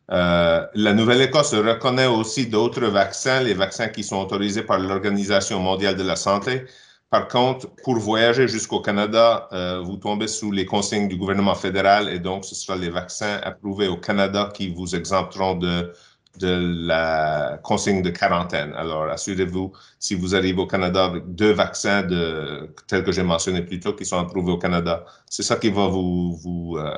Euh, 0.10 0.66
la 0.74 0.94
Nouvelle-Écosse 0.94 1.54
reconnaît 1.54 2.06
aussi 2.06 2.48
d'autres 2.48 2.86
vaccins, 2.86 3.42
les 3.42 3.54
vaccins 3.54 3.90
qui 3.90 4.06
sont 4.06 4.22
autorisés 4.22 4.64
par 4.64 4.80
l'Organisation 4.80 5.60
mondiale 5.60 5.98
de 5.98 6.04
la 6.04 6.16
santé. 6.16 6.64
Par 7.10 7.28
contre, 7.28 7.68
pour 7.84 7.98
voyager 7.98 8.48
jusqu'au 8.48 8.80
Canada, 8.80 9.50
vous 9.84 9.98
tombez 9.98 10.28
sous 10.28 10.52
les 10.52 10.66
consignes 10.66 11.08
du 11.08 11.18
gouvernement 11.18 11.56
fédéral 11.56 12.10
et 12.10 12.20
donc 12.20 12.46
ce 12.46 12.56
sera 12.56 12.78
les 12.78 12.90
vaccins 12.90 13.40
approuvés 13.44 13.88
au 13.88 13.98
Canada 13.98 14.50
qui 14.54 14.70
vous 14.70 14.96
exempteront 14.96 15.56
de 15.56 15.94
de 16.38 16.86
la 16.88 17.60
consigne 17.64 18.02
de 18.02 18.10
quarantaine. 18.10 18.74
Alors, 18.74 19.04
assurez-vous, 19.04 19.74
si 20.00 20.16
vous 20.16 20.36
arrivez 20.36 20.62
au 20.62 20.68
Canada 20.68 21.06
avec 21.06 21.36
deux 21.36 21.52
vaccins 21.52 22.04
de, 22.04 22.70
tels 22.88 23.04
que 23.04 23.12
j'ai 23.12 23.24
mentionné 23.24 23.62
plus 23.62 23.80
tôt, 23.80 23.94
qui 23.94 24.06
sont 24.06 24.20
approuvés 24.20 24.52
au 24.52 24.58
Canada, 24.58 25.06
c'est 25.30 25.44
ça 25.44 25.56
qui 25.56 25.70
va 25.70 25.88
vous, 25.88 26.36
vous, 26.36 26.78
euh, 26.78 26.92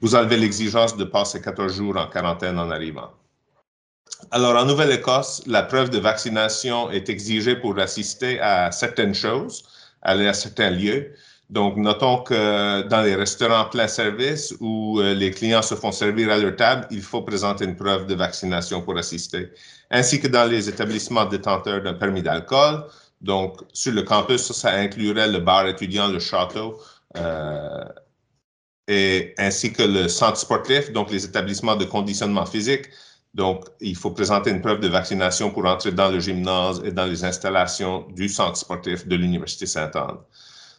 vous 0.00 0.14
enlever 0.14 0.36
l'exigence 0.36 0.96
de 0.96 1.04
passer 1.04 1.40
14 1.40 1.72
jours 1.72 1.96
en 1.96 2.06
quarantaine 2.06 2.58
en 2.58 2.70
arrivant. 2.70 3.10
Alors, 4.30 4.56
en 4.56 4.64
Nouvelle-Écosse, 4.64 5.42
la 5.46 5.62
preuve 5.62 5.90
de 5.90 5.98
vaccination 5.98 6.90
est 6.90 7.08
exigée 7.08 7.56
pour 7.56 7.78
assister 7.78 8.40
à 8.40 8.70
certaines 8.70 9.14
choses, 9.14 9.64
aller 10.02 10.28
à 10.28 10.34
certains 10.34 10.70
lieux. 10.70 11.12
Donc, 11.52 11.76
notons 11.76 12.22
que 12.22 12.80
dans 12.88 13.02
les 13.02 13.14
restaurants 13.14 13.66
plein 13.66 13.86
service 13.86 14.54
où 14.58 15.00
euh, 15.00 15.12
les 15.12 15.30
clients 15.30 15.60
se 15.60 15.74
font 15.74 15.92
servir 15.92 16.30
à 16.30 16.38
leur 16.38 16.56
table, 16.56 16.86
il 16.90 17.02
faut 17.02 17.20
présenter 17.20 17.66
une 17.66 17.76
preuve 17.76 18.06
de 18.06 18.14
vaccination 18.14 18.80
pour 18.80 18.96
assister, 18.96 19.50
ainsi 19.90 20.18
que 20.18 20.28
dans 20.28 20.46
les 20.50 20.70
établissements 20.70 21.26
détenteurs 21.26 21.82
d'un 21.82 21.92
permis 21.92 22.22
d'alcool. 22.22 22.84
Donc, 23.20 23.60
sur 23.74 23.92
le 23.92 24.02
campus, 24.02 24.50
ça, 24.52 24.70
inclurait 24.72 25.28
le 25.28 25.40
bar 25.40 25.66
étudiant, 25.68 26.08
le 26.08 26.20
château, 26.20 26.80
euh, 27.18 27.84
et 28.88 29.34
ainsi 29.36 29.74
que 29.74 29.82
le 29.82 30.08
centre 30.08 30.38
sportif, 30.38 30.90
donc 30.90 31.10
les 31.10 31.22
établissements 31.26 31.76
de 31.76 31.84
conditionnement 31.84 32.46
physique. 32.46 32.86
Donc, 33.34 33.66
il 33.80 33.96
faut 33.96 34.10
présenter 34.12 34.48
une 34.50 34.62
preuve 34.62 34.80
de 34.80 34.88
vaccination 34.88 35.50
pour 35.50 35.66
entrer 35.66 35.92
dans 35.92 36.08
le 36.08 36.18
gymnase 36.18 36.80
et 36.82 36.92
dans 36.92 37.06
les 37.06 37.24
installations 37.24 38.06
du 38.08 38.30
centre 38.30 38.56
sportif 38.56 39.06
de 39.06 39.16
l'Université 39.16 39.66
Sainte-Anne. 39.66 40.16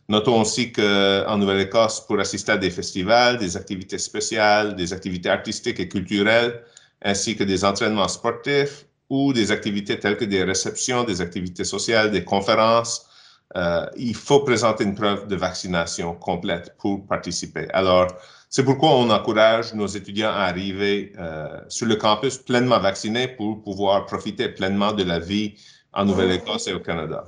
Notons 0.10 0.42
aussi 0.42 0.72
qu'en 0.72 1.38
Nouvelle-Écosse, 1.38 2.02
pour 2.02 2.20
assister 2.20 2.52
à 2.52 2.58
des 2.58 2.70
festivals, 2.70 3.38
des 3.38 3.56
activités 3.56 3.98
spéciales, 3.98 4.76
des 4.76 4.92
activités 4.92 5.30
artistiques 5.30 5.80
et 5.80 5.88
culturelles, 5.88 6.62
ainsi 7.02 7.36
que 7.36 7.44
des 7.44 7.64
entraînements 7.64 8.08
sportifs 8.08 8.86
ou 9.10 9.34
des 9.34 9.52
activités 9.52 10.00
telles 10.00 10.18
que 10.18 10.26
des 10.26 10.44
réceptions, 10.44 11.04
des 11.04 11.22
activités 11.22 11.64
sociales, 11.64 12.12
des 12.12 12.24
conférences, 12.24 13.08
euh, 13.56 13.86
il 13.98 14.16
faut 14.16 14.40
présenter 14.40 14.84
une 14.84 14.96
preuve 14.96 15.28
de 15.28 15.36
vaccination 15.36 16.16
complète 16.16 16.76
pour 16.80 17.06
participer. 17.06 17.68
Alors, 17.72 18.08
c'est 18.50 18.64
pourquoi 18.64 18.92
on 18.92 19.10
encourage 19.10 19.74
nos 19.74 19.88
étudiants 19.88 20.30
à 20.30 20.46
arriver 20.46 21.14
euh, 21.18 21.60
sur 21.70 21.88
le 21.88 21.96
campus 21.96 22.38
pleinement 22.38 22.80
vaccinés 22.80 23.28
pour 23.28 23.62
pouvoir 23.62 24.06
profiter 24.06 24.50
pleinement 24.50 24.92
de 24.92 25.04
la 25.04 25.20
vie 25.20 25.56
en 25.94 26.06
Nouvelle-Écosse 26.06 26.68
et 26.68 26.74
au 26.74 26.80
Canada. 26.80 27.26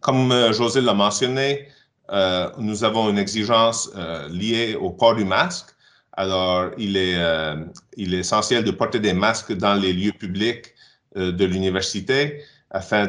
Comme 0.00 0.30
euh, 0.32 0.52
José 0.52 0.80
l'a 0.80 0.94
mentionné, 0.94 1.68
euh, 2.10 2.48
nous 2.58 2.84
avons 2.84 3.10
une 3.10 3.18
exigence 3.18 3.90
euh, 3.96 4.28
liée 4.28 4.76
au 4.80 4.90
port 4.90 5.14
du 5.14 5.24
masque. 5.24 5.74
Alors, 6.12 6.70
il 6.78 6.96
est, 6.96 7.16
essentiel 7.96 8.64
de 8.64 8.70
porter 8.72 8.98
des 8.98 9.12
masques 9.12 9.52
dans 9.52 9.74
les 9.74 9.92
lieux 9.92 10.12
publics 10.12 10.74
de 11.14 11.44
l'université 11.44 12.42
afin 12.72 13.06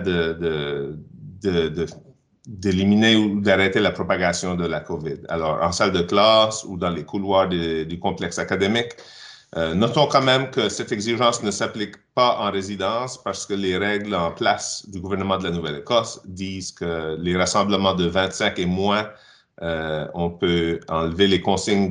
d'éliminer 2.45 3.15
ou 3.15 3.41
d'arrêter 3.41 3.79
la 3.79 3.89
propagation 3.89 4.53
de 4.53 4.67
la 4.67 4.81
COVID. 4.81 5.21
Alors, 5.27 5.59
en 5.63 5.71
salle 5.71 5.91
de 5.91 6.03
classe 6.03 6.63
ou 6.65 6.77
dans 6.77 6.91
les 6.91 7.03
couloirs 7.03 7.49
du 7.49 7.97
complexe 7.99 8.37
académique, 8.37 8.91
euh, 9.57 9.73
notons 9.73 10.05
quand 10.05 10.21
même 10.21 10.51
que 10.51 10.69
cette 10.69 10.91
exigence 10.91 11.41
ne 11.41 11.49
s'applique 11.49 11.95
pas 12.13 12.37
en 12.39 12.51
résidence 12.51 13.21
parce 13.23 13.47
que 13.47 13.55
les 13.55 13.77
règles 13.77 14.13
en 14.13 14.31
place 14.31 14.87
du 14.89 14.99
gouvernement 14.99 15.37
de 15.37 15.45
la 15.45 15.51
Nouvelle-Écosse 15.51 16.21
disent 16.25 16.71
que 16.71 17.17
les 17.19 17.35
rassemblements 17.35 17.95
de 17.95 18.05
25 18.05 18.59
et 18.59 18.67
moins, 18.67 19.09
euh, 19.63 20.07
on 20.13 20.29
peut 20.29 20.79
enlever 20.87 21.27
les 21.27 21.41
consignes 21.41 21.89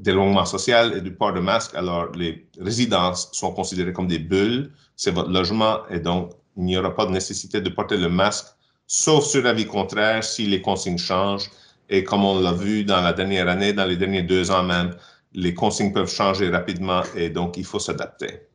d'éloignement 0.00 0.44
social 0.44 0.96
et 0.96 1.00
du 1.00 1.14
port 1.14 1.32
de 1.32 1.40
masque. 1.40 1.76
Alors, 1.76 2.10
les 2.12 2.48
résidences 2.60 3.30
sont 3.32 3.52
considérées 3.52 3.92
comme 3.92 4.08
des 4.08 4.18
bulles. 4.18 4.72
C'est 4.96 5.12
votre 5.12 5.30
logement 5.30 5.86
et 5.90 6.00
donc 6.00 6.32
il 6.56 6.64
n'y 6.64 6.76
aura 6.76 6.94
pas 6.94 7.06
de 7.06 7.12
nécessité 7.12 7.60
de 7.60 7.70
porter 7.70 7.96
le 7.96 8.08
masque, 8.08 8.46
sauf 8.88 9.24
sur 9.24 9.42
l'avis 9.42 9.64
contraire 9.66 10.24
si 10.24 10.44
les 10.46 10.60
consignes 10.60 10.98
changent. 10.98 11.50
Et 11.88 12.02
comme 12.04 12.24
on 12.24 12.40
l'a 12.40 12.52
vu 12.52 12.84
dans 12.84 13.00
la 13.00 13.12
dernière 13.12 13.48
année, 13.48 13.72
dans 13.72 13.86
les 13.86 13.96
derniers 13.96 14.22
deux 14.22 14.50
ans 14.50 14.62
même, 14.64 14.94
les 15.32 15.54
consignes 15.54 15.92
peuvent 15.92 16.10
changer 16.10 16.50
rapidement 16.50 17.02
et 17.14 17.30
donc 17.30 17.56
il 17.56 17.64
faut 17.64 17.78
s'adapter. 17.78 18.50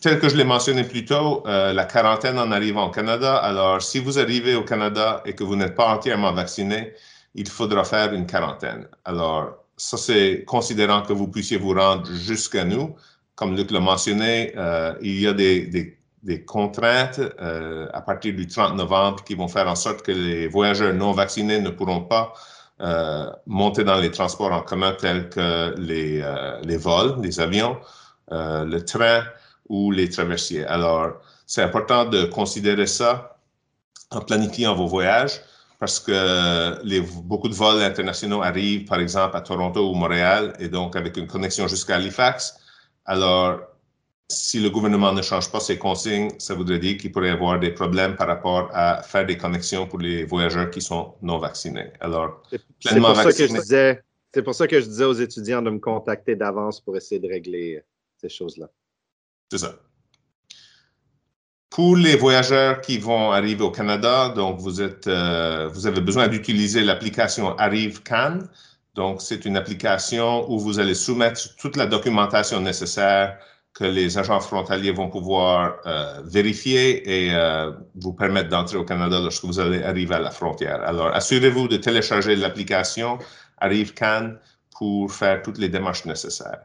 Tel 0.00 0.18
que 0.18 0.28
je 0.28 0.36
l'ai 0.36 0.44
mentionné 0.44 0.82
plus 0.82 1.04
tôt, 1.04 1.44
euh, 1.46 1.72
la 1.72 1.84
quarantaine 1.84 2.36
en 2.36 2.50
arrivant 2.50 2.88
au 2.88 2.90
Canada. 2.90 3.36
Alors, 3.36 3.80
si 3.80 4.00
vous 4.00 4.18
arrivez 4.18 4.56
au 4.56 4.64
Canada 4.64 5.22
et 5.24 5.32
que 5.34 5.44
vous 5.44 5.54
n'êtes 5.54 5.76
pas 5.76 5.94
entièrement 5.94 6.32
vacciné, 6.32 6.92
il 7.36 7.48
faudra 7.48 7.84
faire 7.84 8.12
une 8.12 8.26
quarantaine. 8.26 8.88
Alors, 9.04 9.62
ça, 9.76 9.96
c'est 9.96 10.42
considérant 10.44 11.02
que 11.02 11.12
vous 11.12 11.28
puissiez 11.28 11.56
vous 11.56 11.74
rendre 11.74 12.10
jusqu'à 12.10 12.64
nous. 12.64 12.96
Comme 13.36 13.56
Luc 13.56 13.70
l'a 13.70 13.78
mentionné, 13.78 14.52
euh, 14.56 14.92
il 15.02 15.20
y 15.20 15.28
a 15.28 15.32
des, 15.34 15.96
contraintes 16.46 17.20
euh, 17.40 17.86
à 17.92 18.00
partir 18.00 18.34
du 18.34 18.48
30 18.48 18.74
novembre 18.74 19.22
qui 19.22 19.36
vont 19.36 19.48
faire 19.48 19.68
en 19.68 19.76
sorte 19.76 20.02
que 20.02 20.10
les 20.10 20.48
voyageurs 20.48 20.94
non 20.94 21.12
vaccinés 21.12 21.60
ne 21.60 21.70
pourront 21.70 22.02
pas 22.02 22.32
monter 23.46 23.84
dans 23.84 23.98
les 23.98 24.10
transports 24.10 24.52
en 24.52 24.62
commun 24.62 24.92
tels 24.92 25.28
que 25.28 25.74
les, 25.78 26.20
euh, 26.20 26.60
les 26.62 26.76
vols, 26.76 27.20
les 27.22 27.38
avions, 27.38 27.76
euh, 28.32 28.64
le 28.64 28.84
train 28.84 29.22
ou 29.68 29.92
les 29.92 30.08
traversiers. 30.08 30.64
Alors, 30.66 31.20
c'est 31.46 31.62
important 31.62 32.04
de 32.06 32.24
considérer 32.24 32.86
ça 32.86 33.36
en 34.10 34.20
planifiant 34.20 34.74
vos 34.74 34.86
voyages 34.86 35.40
parce 35.78 35.98
que 35.98 36.80
les, 36.84 37.00
beaucoup 37.00 37.48
de 37.48 37.54
vols 37.54 37.82
internationaux 37.82 38.42
arrivent, 38.42 38.84
par 38.84 39.00
exemple, 39.00 39.36
à 39.36 39.40
Toronto 39.40 39.90
ou 39.90 39.94
Montréal, 39.94 40.54
et 40.60 40.68
donc 40.68 40.94
avec 40.94 41.16
une 41.16 41.26
connexion 41.26 41.66
jusqu'à 41.66 41.96
Halifax. 41.96 42.56
Alors, 43.04 43.58
si 44.28 44.60
le 44.60 44.70
gouvernement 44.70 45.12
ne 45.12 45.22
change 45.22 45.50
pas 45.50 45.60
ses 45.60 45.78
consignes, 45.78 46.30
ça 46.38 46.54
voudrait 46.54 46.78
dire 46.78 46.96
qu'il 46.96 47.12
pourrait 47.12 47.28
y 47.28 47.30
avoir 47.30 47.58
des 47.60 47.70
problèmes 47.70 48.16
par 48.16 48.26
rapport 48.26 48.70
à 48.72 49.02
faire 49.02 49.26
des 49.26 49.36
connexions 49.36 49.86
pour 49.86 49.98
les 49.98 50.24
voyageurs 50.24 50.70
qui 50.70 50.80
sont 50.80 51.14
non 51.22 51.38
vaccinés. 51.38 51.92
Alors, 52.00 52.42
c'est 52.50 52.98
pour, 52.98 53.14
ça 53.14 53.32
que 53.32 53.46
je 53.46 53.52
disais, 53.52 54.02
c'est 54.34 54.42
pour 54.42 54.54
ça 54.54 54.66
que 54.66 54.80
je 54.80 54.86
disais 54.86 55.04
aux 55.04 55.12
étudiants 55.12 55.62
de 55.62 55.70
me 55.70 55.78
contacter 55.78 56.34
d'avance 56.34 56.80
pour 56.80 56.96
essayer 56.96 57.20
de 57.20 57.28
régler 57.28 57.82
ces 58.20 58.28
choses-là. 58.28 58.70
C'est 59.50 59.58
ça. 59.58 59.74
Pour 61.68 61.96
les 61.96 62.16
voyageurs 62.16 62.82
qui 62.82 62.98
vont 62.98 63.32
arriver 63.32 63.62
au 63.62 63.70
Canada, 63.70 64.28
donc 64.30 64.60
vous, 64.60 64.82
êtes, 64.82 65.06
euh, 65.06 65.68
vous 65.72 65.86
avez 65.86 66.02
besoin 66.02 66.28
d'utiliser 66.28 66.82
l'application 66.82 67.56
Arrive 67.56 68.02
Can. 68.02 68.40
Donc, 68.94 69.22
c'est 69.22 69.46
une 69.46 69.56
application 69.56 70.50
où 70.50 70.58
vous 70.58 70.78
allez 70.78 70.94
soumettre 70.94 71.56
toute 71.56 71.76
la 71.76 71.86
documentation 71.86 72.60
nécessaire 72.60 73.38
que 73.74 73.84
les 73.84 74.18
agents 74.18 74.40
frontaliers 74.40 74.92
vont 74.92 75.08
pouvoir 75.08 75.76
euh, 75.86 76.20
vérifier 76.24 77.26
et 77.26 77.34
euh, 77.34 77.72
vous 77.94 78.12
permettre 78.12 78.50
d'entrer 78.50 78.76
au 78.76 78.84
Canada 78.84 79.18
lorsque 79.20 79.44
vous 79.44 79.58
allez 79.58 79.82
arriver 79.82 80.14
à 80.14 80.20
la 80.20 80.30
frontière. 80.30 80.82
Alors, 80.82 81.14
assurez-vous 81.14 81.68
de 81.68 81.76
télécharger 81.78 82.36
l'application 82.36 83.18
Arrive 83.58 83.94
Can 83.94 84.34
pour 84.76 85.12
faire 85.12 85.42
toutes 85.42 85.58
les 85.58 85.68
démarches 85.68 86.04
nécessaires. 86.04 86.60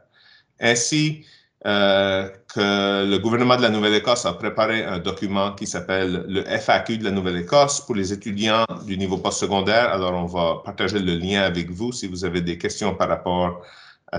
Ainsi 0.60 1.24
euh, 1.66 2.28
que 2.54 3.08
le 3.10 3.18
gouvernement 3.18 3.56
de 3.56 3.62
la 3.62 3.70
Nouvelle-Écosse 3.70 4.26
a 4.26 4.34
préparé 4.34 4.84
un 4.84 4.98
document 4.98 5.52
qui 5.52 5.66
s'appelle 5.66 6.24
le 6.28 6.44
FAQ 6.44 6.98
de 6.98 7.04
la 7.04 7.10
Nouvelle-Écosse 7.10 7.80
pour 7.80 7.94
les 7.94 8.12
étudiants 8.12 8.64
du 8.86 8.98
niveau 8.98 9.16
postsecondaire. 9.16 9.92
Alors, 9.92 10.12
on 10.12 10.26
va 10.26 10.62
partager 10.64 10.98
le 10.98 11.14
lien 11.14 11.42
avec 11.42 11.70
vous 11.70 11.90
si 11.92 12.06
vous 12.06 12.24
avez 12.24 12.42
des 12.42 12.58
questions 12.58 12.94
par 12.94 13.08
rapport 13.08 13.62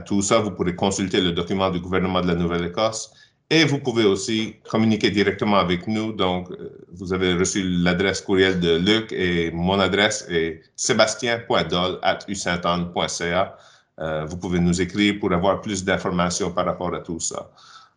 tout 0.05 0.21
ça, 0.21 0.39
vous 0.39 0.51
pourrez 0.51 0.75
consulter 0.75 1.21
le 1.21 1.31
document 1.31 1.69
du 1.69 1.79
gouvernement 1.79 2.21
de 2.21 2.27
la 2.27 2.35
Nouvelle-Écosse 2.35 3.11
et 3.49 3.65
vous 3.65 3.79
pouvez 3.79 4.05
aussi 4.05 4.55
communiquer 4.69 5.09
directement 5.09 5.57
avec 5.57 5.87
nous. 5.87 6.13
Donc, 6.13 6.51
euh, 6.51 6.85
vous 6.91 7.11
avez 7.13 7.33
reçu 7.33 7.63
l'adresse 7.63 8.21
courriel 8.21 8.59
de 8.59 8.77
Luc 8.77 9.11
et 9.11 9.49
mon 9.51 9.79
adresse 9.79 10.27
est 10.29 10.61
sébastien.dol.usaintanne.ca. 10.75 13.57
Euh, 13.99 14.25
vous 14.25 14.37
pouvez 14.37 14.59
nous 14.59 14.79
écrire 14.81 15.17
pour 15.19 15.33
avoir 15.33 15.61
plus 15.61 15.83
d'informations 15.83 16.51
par 16.51 16.65
rapport 16.65 16.93
à 16.93 16.99
tout 16.99 17.19
ça. 17.19 17.49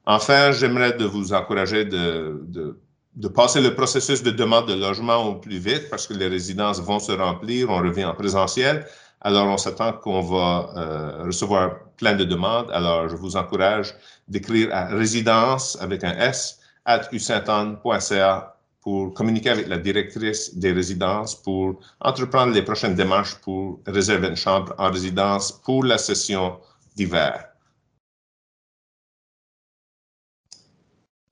Enfin, 0.06 0.52
j'aimerais 0.52 0.94
de 0.94 1.04
vous 1.04 1.34
encourager 1.34 1.84
de, 1.84 2.42
de, 2.48 2.80
de, 3.14 3.28
passer 3.28 3.60
le 3.60 3.74
processus 3.74 4.22
de 4.22 4.30
demande 4.32 4.68
de 4.68 4.74
logement 4.74 5.28
au 5.28 5.34
plus 5.36 5.58
vite 5.58 5.90
parce 5.90 6.06
que 6.06 6.14
les 6.14 6.28
résidences 6.28 6.80
vont 6.80 6.98
se 6.98 7.12
remplir. 7.12 7.68
On 7.70 7.78
revient 7.78 8.06
en 8.06 8.14
présentiel. 8.14 8.86
Alors, 9.24 9.46
on 9.46 9.56
s'attend 9.56 9.92
qu'on 9.92 10.20
va 10.20 10.72
euh, 10.76 11.24
recevoir 11.24 11.78
plein 11.96 12.14
de 12.14 12.24
demandes. 12.24 12.70
Alors, 12.72 13.08
je 13.08 13.14
vous 13.14 13.36
encourage 13.36 13.94
d'écrire 14.26 14.74
à 14.74 14.86
résidence 14.86 15.78
avec 15.80 16.02
un 16.02 16.12
S 16.18 16.58
at 16.84 17.02
usaintonne.ca 17.12 18.56
pour 18.80 19.14
communiquer 19.14 19.50
avec 19.50 19.68
la 19.68 19.78
directrice 19.78 20.56
des 20.56 20.72
résidences 20.72 21.36
pour 21.36 21.78
entreprendre 22.00 22.52
les 22.52 22.62
prochaines 22.62 22.96
démarches 22.96 23.36
pour 23.36 23.78
réserver 23.86 24.26
une 24.26 24.36
chambre 24.36 24.74
en 24.76 24.90
résidence 24.90 25.52
pour 25.52 25.84
la 25.84 25.98
session 25.98 26.58
d'hiver. 26.96 27.44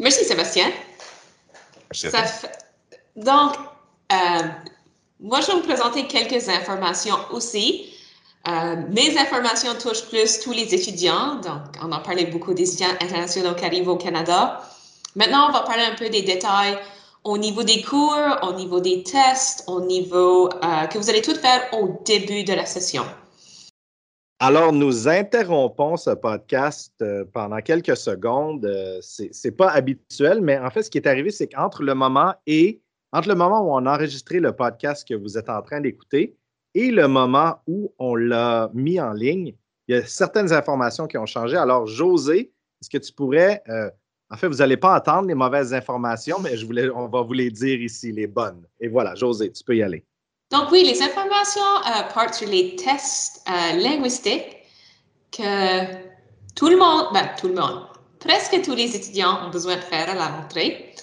Merci, 0.01 0.25
Sébastien. 0.25 0.71
Merci 2.05 2.47
Donc, 3.17 3.57
euh, 4.13 4.17
moi, 5.21 5.41
je 5.41 5.49
vais 5.49 5.53
vous 5.55 5.67
présenter 5.67 6.07
quelques 6.07 6.49
informations 6.49 7.17
aussi. 7.31 7.91
Euh, 8.49 8.77
mes 8.91 9.19
informations 9.19 9.75
touchent 9.75 10.09
plus 10.09 10.41
tous 10.41 10.53
les 10.53 10.75
étudiants. 10.75 11.37
Donc, 11.37 11.61
on 11.83 11.93
en 11.93 12.01
parlait 12.01 12.25
beaucoup 12.25 12.55
des 12.55 12.67
étudiants 12.67 12.97
internationaux 13.01 13.55
qui 13.55 13.65
arrivent 13.65 13.89
au 13.89 13.97
Canada. 13.97 14.63
Maintenant, 15.15 15.49
on 15.49 15.53
va 15.53 15.61
parler 15.61 15.83
un 15.83 15.95
peu 15.95 16.09
des 16.09 16.23
détails 16.23 16.79
au 17.25 17.37
niveau 17.37 17.63
des 17.63 17.83
cours, 17.83 18.17
au 18.43 18.55
niveau 18.55 18.81
des 18.81 19.03
tests, 19.03 19.65
au 19.67 19.83
niveau 19.83 20.49
euh, 20.49 20.87
que 20.87 20.97
vous 20.97 21.11
allez 21.11 21.21
tout 21.21 21.35
faire 21.35 21.69
au 21.79 22.01
début 22.07 22.45
de 22.45 22.55
la 22.55 22.65
session. 22.65 23.05
Alors, 24.39 24.73
nous 24.73 25.07
interrompons 25.07 25.99
ce 25.99 26.11
podcast 26.11 26.95
euh, 27.03 27.27
pendant 27.31 27.61
quelques 27.61 27.99
secondes. 27.99 28.67
Ce 29.03 29.25
c'est 29.33 29.51
pas 29.51 29.69
habituel, 29.69 30.41
mais 30.41 30.59
en 30.59 30.71
fait, 30.71 30.83
ce 30.83 30.91
qui 30.91 30.97
est 30.97 31.07
arrivé, 31.07 31.31
c'est 31.31 31.49
qu'entre 31.49 31.83
le 31.83 31.95
moment 31.95 32.33
et 32.47 32.81
entre 33.13 33.29
le 33.29 33.35
moment 33.35 33.61
où 33.63 33.75
on 33.75 33.87
a 33.87 33.95
enregistré 33.95 34.41
le 34.41 34.53
podcast 34.53 35.07
que 35.07 35.15
vous 35.15 35.37
êtes 35.37 35.49
en 35.49 35.63
train 35.63 35.81
d'écouter 35.81 36.37
et 36.75 36.91
le 36.91 37.09
moment 37.09 37.57
où 37.67 37.93
on 37.99 38.15
l'a 38.15 38.71
mis 38.75 39.01
en 39.01 39.13
ligne, 39.13 39.55
il 39.89 39.97
y 39.97 39.99
a 39.99 40.07
certaines 40.07 40.53
informations 40.53 41.07
qui 41.07 41.19
ont 41.19 41.27
changé. 41.27 41.57
Alors, 41.57 41.87
José, 41.87 42.53
est-ce 42.81 42.89
que 42.89 42.99
tu 42.99 43.13
pourrais, 43.13 43.63
euh, 43.69 43.91
en 44.31 44.37
fait, 44.37 44.47
vous 44.47 44.59
n'allez 44.59 44.77
pas 44.77 44.97
entendre 44.97 45.27
les 45.27 45.35
mauvaises 45.35 45.75
informations, 45.75 46.39
mais 46.41 46.55
on 46.95 47.09
va 47.09 47.23
vous 47.23 47.33
les 47.33 47.51
dire 47.51 47.81
ici, 47.81 48.13
les 48.13 48.29
bonnes. 48.29 48.65
Et 48.79 48.87
voilà, 48.87 49.17
José, 49.17 49.51
tu 49.51 49.65
peux 49.65 49.77
y 49.77 49.83
aller. 49.83 50.05
Donc 50.53 50.71
oui, 50.71 50.85
les 50.85 51.03
informations 51.03 51.61
euh, 51.87 52.13
partent 52.15 52.35
sur 52.35 52.49
les 52.49 52.77
tests 52.77 53.45
euh, 53.49 53.77
linguistiques 53.79 54.59
que 55.33 55.85
tout 56.55 56.69
le 56.69 56.77
monde, 56.77 57.07
ben, 57.13 57.29
tout 57.41 57.49
le 57.49 57.55
monde, 57.55 57.87
presque 58.19 58.61
tous 58.63 58.75
les 58.75 58.95
étudiants 58.95 59.47
ont 59.47 59.51
besoin 59.51 59.77
de 59.77 59.81
faire 59.81 60.09
à 60.09 60.15
la 60.15 60.27
rentrée. 60.27 60.95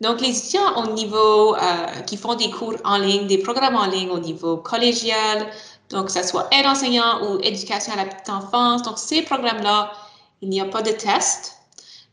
Donc, 0.00 0.20
les 0.22 0.38
étudiants 0.38 0.82
au 0.82 0.92
niveau, 0.92 1.54
euh, 1.54 2.00
qui 2.06 2.16
font 2.16 2.34
des 2.34 2.50
cours 2.50 2.76
en 2.84 2.96
ligne, 2.96 3.26
des 3.26 3.38
programmes 3.38 3.76
en 3.76 3.86
ligne 3.86 4.08
au 4.10 4.18
niveau 4.18 4.56
collégial, 4.56 5.46
donc 5.90 6.06
que 6.06 6.12
ce 6.12 6.22
soit 6.22 6.48
aide 6.52 6.66
enseignant 6.66 7.22
ou 7.22 7.38
éducation 7.42 7.92
à 7.92 7.96
la 7.96 8.06
petite 8.06 8.30
enfance, 8.30 8.82
donc 8.82 8.98
ces 8.98 9.22
programmes-là, 9.22 9.92
il 10.40 10.48
n'y 10.48 10.60
a 10.60 10.64
pas 10.64 10.80
de 10.80 10.92
test. 10.92 11.56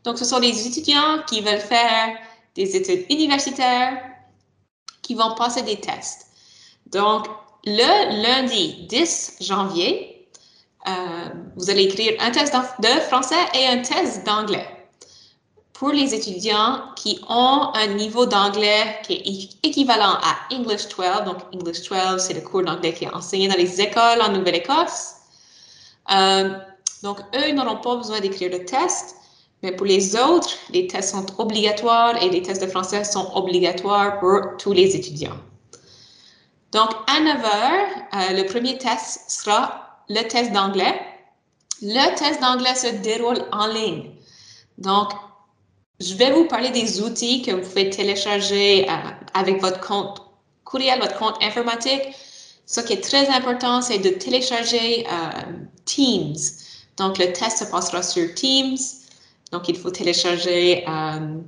Donc, 0.04 0.18
ce 0.18 0.26
sont 0.26 0.38
les 0.38 0.66
étudiants 0.66 1.22
qui 1.26 1.40
veulent 1.40 1.60
faire 1.60 2.16
des 2.54 2.76
études 2.76 3.06
universitaires 3.08 4.02
qui 5.00 5.14
vont 5.14 5.34
passer 5.34 5.62
des 5.62 5.80
tests. 5.80 6.26
Donc, 6.86 7.26
le 7.64 8.22
lundi 8.22 8.86
10 8.88 9.38
janvier, 9.40 10.28
euh, 10.86 10.92
vous 11.56 11.70
allez 11.70 11.84
écrire 11.84 12.12
un 12.20 12.30
test 12.30 12.54
de 12.80 13.00
français 13.08 13.36
et 13.54 13.66
un 13.66 13.78
test 13.78 14.26
d'anglais 14.26 14.77
pour 15.78 15.90
les 15.90 16.12
étudiants 16.12 16.82
qui 16.96 17.20
ont 17.28 17.70
un 17.72 17.86
niveau 17.86 18.26
d'anglais 18.26 18.98
qui 19.04 19.12
est 19.62 19.66
équivalent 19.68 20.18
à 20.22 20.52
English 20.52 20.88
12. 20.88 21.24
Donc, 21.24 21.36
English 21.54 21.88
12, 21.88 22.20
c'est 22.20 22.34
le 22.34 22.40
cours 22.40 22.64
d'anglais 22.64 22.92
qui 22.92 23.04
est 23.04 23.14
enseigné 23.14 23.46
dans 23.46 23.54
les 23.54 23.80
écoles 23.80 24.20
en 24.20 24.32
Nouvelle-Écosse. 24.32 25.14
Euh, 26.10 26.58
donc, 27.04 27.20
eux, 27.36 27.52
n'auront 27.52 27.76
pas 27.76 27.94
besoin 27.94 28.18
d'écrire 28.18 28.50
le 28.50 28.64
test. 28.64 29.14
Mais 29.62 29.70
pour 29.70 29.86
les 29.86 30.16
autres, 30.16 30.50
les 30.70 30.88
tests 30.88 31.10
sont 31.10 31.26
obligatoires 31.38 32.20
et 32.20 32.28
les 32.28 32.42
tests 32.42 32.62
de 32.62 32.68
français 32.68 33.04
sont 33.04 33.30
obligatoires 33.34 34.18
pour 34.18 34.40
tous 34.58 34.72
les 34.72 34.96
étudiants. 34.96 35.38
Donc, 36.72 36.90
à 37.06 37.20
9 37.20 37.44
heures, 37.44 37.88
euh, 38.14 38.32
le 38.36 38.46
premier 38.46 38.78
test 38.78 39.30
sera 39.30 40.02
le 40.08 40.22
test 40.22 40.52
d'anglais. 40.52 41.00
Le 41.82 42.16
test 42.16 42.40
d'anglais 42.40 42.74
se 42.74 42.88
déroule 42.96 43.44
en 43.52 43.68
ligne. 43.68 44.10
Donc, 44.78 45.10
je 46.00 46.14
vais 46.14 46.30
vous 46.30 46.44
parler 46.44 46.70
des 46.70 47.00
outils 47.00 47.42
que 47.42 47.50
vous 47.50 47.62
pouvez 47.62 47.90
télécharger 47.90 48.88
euh, 48.88 48.92
avec 49.34 49.60
votre 49.60 49.80
compte 49.80 50.22
courriel, 50.64 51.00
votre 51.00 51.18
compte 51.18 51.42
informatique. 51.42 52.02
Ce 52.66 52.80
qui 52.80 52.92
est 52.92 53.00
très 53.00 53.28
important, 53.28 53.82
c'est 53.82 53.98
de 53.98 54.10
télécharger 54.10 55.06
euh, 55.06 55.66
Teams. 55.84 56.36
Donc, 56.98 57.18
le 57.18 57.32
test 57.32 57.58
se 57.58 57.64
passera 57.64 58.02
sur 58.02 58.32
Teams. 58.34 58.76
Donc, 59.50 59.68
il 59.68 59.76
faut 59.76 59.90
télécharger 59.90 60.84
euh, 60.86 61.38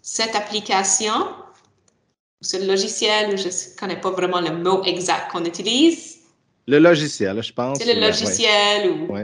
cette 0.00 0.34
application, 0.34 1.28
ce 2.40 2.64
logiciel, 2.64 3.36
je 3.36 3.48
ne 3.48 3.78
connais 3.78 4.00
pas 4.00 4.10
vraiment 4.10 4.40
le 4.40 4.56
mot 4.56 4.82
exact 4.84 5.32
qu'on 5.32 5.44
utilise. 5.44 6.18
Le 6.66 6.78
logiciel, 6.78 7.42
je 7.42 7.52
pense. 7.52 7.78
C'est 7.78 7.92
le 7.92 8.00
logiciel 8.00 8.90
ou... 8.90 9.16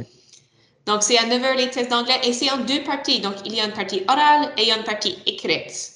Donc, 0.87 1.03
c'est 1.03 1.17
à 1.19 1.27
9 1.27 1.45
heures 1.45 1.57
les 1.57 1.71
tests 1.71 1.91
d'anglais 1.91 2.21
et 2.25 2.33
c'est 2.33 2.51
en 2.51 2.59
deux 2.59 2.83
parties. 2.83 3.21
Donc, 3.21 3.35
il 3.45 3.55
y 3.55 3.61
a 3.61 3.65
une 3.65 3.73
partie 3.73 4.03
orale 4.09 4.53
et 4.57 4.71
une 4.71 4.83
partie 4.83 5.17
écrite. 5.27 5.93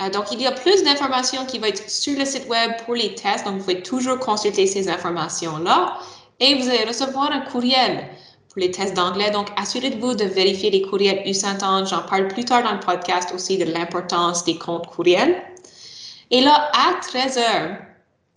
Euh, 0.00 0.08
donc, 0.08 0.32
il 0.32 0.40
y 0.40 0.46
a 0.46 0.52
plus 0.52 0.82
d'informations 0.82 1.44
qui 1.44 1.58
vont 1.58 1.66
être 1.66 1.90
sur 1.90 2.18
le 2.18 2.24
site 2.24 2.48
web 2.48 2.72
pour 2.84 2.94
les 2.94 3.14
tests. 3.14 3.44
Donc, 3.44 3.58
vous 3.58 3.64
pouvez 3.64 3.82
toujours 3.82 4.18
consulter 4.18 4.66
ces 4.66 4.88
informations-là. 4.88 5.98
Et 6.40 6.54
vous 6.54 6.68
allez 6.70 6.84
recevoir 6.84 7.30
un 7.30 7.40
courriel 7.40 8.08
pour 8.48 8.60
les 8.60 8.70
tests 8.70 8.94
d'anglais. 8.94 9.30
Donc, 9.30 9.48
assurez-vous 9.56 10.14
de 10.14 10.24
vérifier 10.24 10.70
les 10.70 10.82
courriels 10.82 11.22
U 11.26 11.34
Saint-Anne. 11.34 11.86
J'en 11.86 12.02
parle 12.02 12.28
plus 12.28 12.46
tard 12.46 12.62
dans 12.62 12.72
le 12.72 12.80
podcast 12.80 13.32
aussi 13.34 13.58
de 13.58 13.64
l'importance 13.64 14.44
des 14.44 14.56
comptes 14.56 14.86
courriels. 14.86 15.42
Et 16.30 16.40
là, 16.40 16.70
à 16.72 16.94
13 17.02 17.38
heures, 17.38 17.76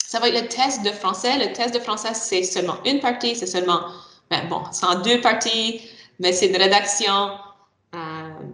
ça 0.06 0.20
va 0.20 0.28
être 0.28 0.42
le 0.42 0.48
test 0.50 0.84
de 0.84 0.90
français. 0.90 1.38
Le 1.40 1.54
test 1.54 1.74
de 1.74 1.80
français, 1.80 2.14
c'est 2.14 2.44
seulement 2.44 2.76
une 2.86 3.00
partie, 3.00 3.36
c'est 3.38 3.48
seulement, 3.48 3.82
ben 4.30 4.48
bon, 4.50 4.62
c'est 4.72 4.86
en 4.86 4.96
deux 4.96 5.22
parties 5.22 5.82
mais 6.20 6.34
c'est 6.34 6.48
une 6.48 6.58
rédaction. 6.58 7.32
Euh, 7.96 7.98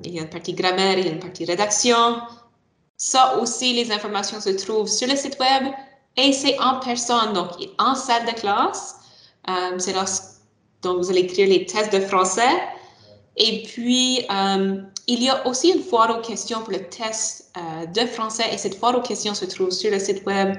il 0.04 0.16
y 0.16 0.20
a 0.20 0.24
une 0.24 0.30
partie 0.30 0.54
grammaire, 0.54 0.98
il 0.98 1.06
y 1.06 1.10
a 1.10 1.12
une 1.12 1.20
partie 1.20 1.46
rédaction. 1.46 2.22
Ça 2.98 3.38
aussi, 3.38 3.74
les 3.74 3.92
informations 3.92 4.42
se 4.42 4.50
trouvent 4.50 4.90
sur 4.90 5.08
le 5.08 5.16
site 5.16 5.38
web 5.40 5.72
et 6.18 6.34
c'est 6.34 6.60
en 6.60 6.80
personne, 6.80 7.34
donc 7.34 7.52
en 7.78 7.96
salle 7.96 8.26
de 8.26 8.32
classe. 8.32 8.96
Euh, 9.50 9.78
c'est 9.78 9.94
là 9.94 10.06
donc 10.82 11.00
vous 11.00 11.10
allez 11.10 11.22
écrire 11.22 11.48
les 11.48 11.66
tests 11.66 11.92
de 11.92 12.00
français. 12.00 12.58
Et 13.36 13.64
puis, 13.64 14.26
euh, 14.32 14.82
il 15.08 15.24
y 15.24 15.30
a 15.30 15.46
aussi 15.46 15.72
une 15.72 15.84
foire 15.84 16.18
aux 16.18 16.22
questions 16.22 16.62
pour 16.62 16.72
le 16.72 16.88
test 16.88 17.52
de 17.94 18.06
français 18.06 18.46
et 18.54 18.58
cette 18.58 18.76
foire 18.76 18.98
aux 18.98 19.02
questions 19.02 19.34
se 19.34 19.44
trouve 19.44 19.72
sur 19.72 19.92
le 19.92 20.00
site 20.00 20.26
web. 20.26 20.56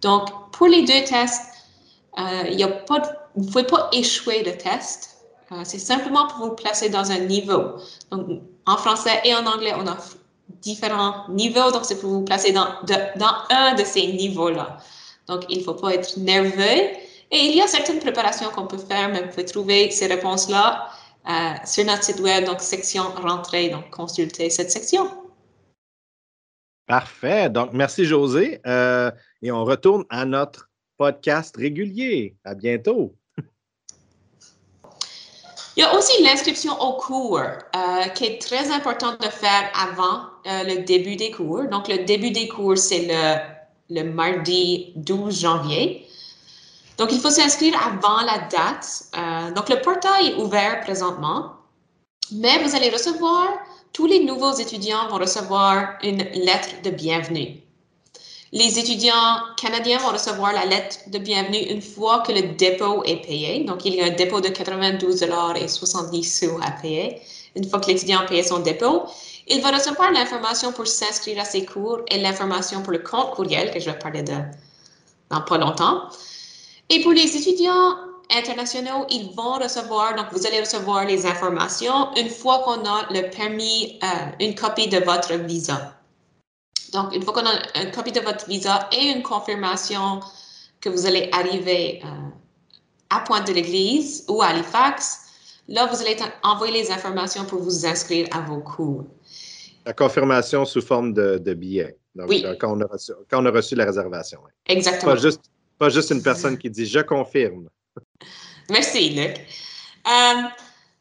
Donc, 0.00 0.28
pour 0.52 0.66
les 0.66 0.82
deux 0.82 1.04
tests, 1.04 1.42
il 2.16 2.58
y 2.58 2.62
a 2.62 2.68
pas, 2.68 3.02
vous 3.34 3.44
ne 3.44 3.50
pouvez 3.50 3.64
pas 3.64 3.90
échouer 3.92 4.42
le 4.42 4.56
test. 4.56 5.19
Euh, 5.52 5.62
c'est 5.64 5.78
simplement 5.78 6.28
pour 6.28 6.46
vous 6.46 6.54
placer 6.54 6.88
dans 6.88 7.10
un 7.10 7.18
niveau. 7.18 7.76
Donc, 8.10 8.42
en 8.66 8.76
français 8.76 9.20
et 9.24 9.34
en 9.34 9.46
anglais, 9.46 9.72
on 9.76 9.86
a 9.86 9.96
différents 10.60 11.28
niveaux, 11.28 11.70
donc 11.72 11.84
c'est 11.84 12.00
pour 12.00 12.10
vous 12.10 12.24
placer 12.24 12.52
dans, 12.52 12.68
un 13.50 13.74
de 13.74 13.84
ces 13.84 14.06
niveaux-là. 14.12 14.78
Donc, 15.26 15.44
il 15.48 15.58
ne 15.58 15.64
faut 15.64 15.74
pas 15.74 15.94
être 15.94 16.18
nerveux. 16.18 16.96
Et 17.32 17.38
il 17.38 17.56
y 17.56 17.60
a 17.60 17.66
certaines 17.66 18.00
préparations 18.00 18.50
qu'on 18.50 18.66
peut 18.66 18.78
faire, 18.78 19.08
mais 19.08 19.22
vous 19.22 19.28
pouvez 19.28 19.44
trouver 19.44 19.90
ces 19.90 20.06
réponses-là 20.06 20.88
euh, 21.28 21.52
sur 21.64 21.84
notre 21.84 22.02
site 22.02 22.20
web, 22.20 22.44
donc 22.44 22.60
section 22.60 23.02
rentrée, 23.16 23.70
donc 23.70 23.90
consultez 23.90 24.50
cette 24.50 24.70
section. 24.70 25.08
Parfait. 26.86 27.48
Donc, 27.50 27.72
merci 27.72 28.04
José. 28.04 28.60
Euh, 28.66 29.10
et 29.42 29.52
on 29.52 29.64
retourne 29.64 30.04
à 30.10 30.24
notre 30.24 30.70
podcast 30.96 31.56
régulier. 31.56 32.36
À 32.44 32.54
bientôt. 32.54 33.14
Il 35.80 35.84
y 35.84 35.86
a 35.86 35.96
aussi 35.96 36.22
l'inscription 36.22 36.78
au 36.78 36.92
cours 36.98 37.38
euh, 37.38 38.04
qui 38.14 38.26
est 38.26 38.38
très 38.38 38.70
important 38.70 39.12
de 39.18 39.28
faire 39.28 39.72
avant 39.74 40.24
euh, 40.46 40.62
le 40.64 40.82
début 40.84 41.16
des 41.16 41.30
cours. 41.30 41.62
Donc, 41.70 41.88
le 41.88 42.04
début 42.04 42.32
des 42.32 42.48
cours, 42.48 42.76
c'est 42.76 43.06
le, 43.08 43.38
le, 43.88 44.02
mardi 44.12 44.92
12 44.96 45.40
janvier. 45.40 46.06
Donc, 46.98 47.12
il 47.12 47.18
faut 47.18 47.30
s'inscrire 47.30 47.74
avant 47.82 48.20
la 48.26 48.40
date. 48.40 49.04
Euh, 49.16 49.52
donc, 49.52 49.70
le 49.70 49.80
portail 49.80 50.32
est 50.32 50.34
ouvert 50.34 50.82
présentement, 50.82 51.52
mais 52.30 52.62
vous 52.62 52.76
allez 52.76 52.90
recevoir, 52.90 53.48
tous 53.94 54.04
les 54.04 54.22
nouveaux 54.22 54.52
étudiants 54.52 55.08
vont 55.08 55.16
recevoir 55.16 55.94
une 56.02 56.24
lettre 56.34 56.82
de 56.84 56.90
bienvenue. 56.90 57.56
Les 58.52 58.80
étudiants 58.80 59.38
canadiens 59.56 59.98
vont 59.98 60.08
recevoir 60.08 60.52
la 60.52 60.64
lettre 60.64 60.96
de 61.06 61.18
bienvenue 61.18 61.70
une 61.70 61.80
fois 61.80 62.24
que 62.26 62.32
le 62.32 62.54
dépôt 62.54 63.04
est 63.04 63.24
payé. 63.24 63.62
Donc, 63.62 63.84
il 63.84 63.94
y 63.94 64.00
a 64.00 64.06
un 64.06 64.10
dépôt 64.10 64.40
de 64.40 64.48
92 64.48 65.22
et 65.22 65.68
70 65.68 66.24
sous 66.24 66.58
à 66.60 66.72
payer. 66.72 67.22
Une 67.54 67.68
fois 67.68 67.78
que 67.78 67.86
l'étudiant 67.86 68.18
a 68.18 68.24
payé 68.24 68.42
son 68.42 68.58
dépôt, 68.58 69.04
il 69.46 69.60
va 69.60 69.70
recevoir 69.70 70.10
l'information 70.10 70.72
pour 70.72 70.88
s'inscrire 70.88 71.40
à 71.40 71.44
ses 71.44 71.64
cours 71.64 72.00
et 72.08 72.18
l'information 72.18 72.82
pour 72.82 72.92
le 72.92 72.98
compte 72.98 73.30
courriel, 73.30 73.70
que 73.70 73.78
je 73.78 73.88
vais 73.88 73.98
parler 73.98 74.24
de 74.24 74.34
dans 75.30 75.42
pas 75.42 75.58
longtemps. 75.58 76.08
Et 76.88 77.02
pour 77.02 77.12
les 77.12 77.36
étudiants 77.36 77.98
internationaux, 78.36 79.06
ils 79.10 79.30
vont 79.36 79.54
recevoir, 79.62 80.16
donc 80.16 80.26
vous 80.32 80.44
allez 80.44 80.58
recevoir 80.58 81.04
les 81.04 81.24
informations 81.24 82.12
une 82.16 82.28
fois 82.28 82.58
qu'on 82.64 82.84
a 82.84 83.06
le 83.12 83.30
permis, 83.30 84.00
euh, 84.02 84.06
une 84.40 84.56
copie 84.56 84.88
de 84.88 84.98
votre 84.98 85.34
visa. 85.34 85.99
Donc, 86.92 87.14
une 87.14 87.22
fois 87.22 87.32
qu'on 87.32 87.46
a 87.46 87.82
une 87.82 87.90
copie 87.90 88.12
de 88.12 88.20
votre 88.20 88.46
visa 88.48 88.88
et 88.92 89.10
une 89.10 89.22
confirmation 89.22 90.20
que 90.80 90.88
vous 90.88 91.06
allez 91.06 91.28
arriver 91.32 92.00
euh, 92.04 92.08
à 93.10 93.20
Pointe 93.20 93.46
de 93.46 93.52
l'Église 93.52 94.24
ou 94.28 94.42
à 94.42 94.46
Halifax, 94.46 95.20
là, 95.68 95.86
vous 95.86 96.00
allez 96.00 96.16
envoyer 96.42 96.82
les 96.82 96.90
informations 96.90 97.44
pour 97.44 97.62
vous 97.62 97.86
inscrire 97.86 98.26
à 98.32 98.40
vos 98.40 98.60
cours. 98.60 99.04
La 99.86 99.92
confirmation 99.92 100.64
sous 100.64 100.82
forme 100.82 101.12
de, 101.12 101.38
de 101.38 101.54
billet. 101.54 101.96
Donc, 102.14 102.28
oui. 102.28 102.42
Euh, 102.44 102.56
quand, 102.58 102.76
on 102.76 102.80
a 102.80 102.86
reçu, 102.86 103.12
quand 103.30 103.42
on 103.42 103.46
a 103.46 103.50
reçu 103.50 103.74
la 103.74 103.84
réservation. 103.84 104.40
Exactement. 104.66 105.12
Pas 105.12 105.20
juste, 105.20 105.42
pas 105.78 105.88
juste 105.88 106.10
une 106.10 106.22
personne 106.22 106.58
qui 106.58 106.70
dit 106.70 106.86
je 106.86 107.00
confirme. 107.00 107.68
Merci, 108.68 109.10
Luc. 109.10 109.36
Euh, 110.06 110.42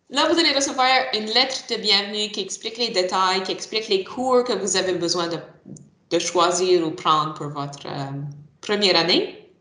là, 0.09 0.27
vous 0.31 0.39
allez 0.39 0.51
recevoir 0.53 0.87
une 1.13 1.25
lettre 1.27 1.63
de 1.69 1.75
bienvenue 1.75 2.31
qui 2.31 2.41
explique 2.41 2.77
les 2.77 2.89
détails, 2.89 3.43
qui 3.43 3.51
explique 3.51 3.87
les 3.87 4.03
cours 4.03 4.43
que 4.43 4.53
vous 4.53 4.75
avez 4.75 4.93
besoin 4.93 5.27
de, 5.27 6.19
choisir 6.19 6.85
ou 6.87 6.91
prendre 6.91 7.35
pour 7.35 7.49
votre 7.49 7.85
euh, 7.85 8.11
première 8.61 8.97
année. 8.97 9.51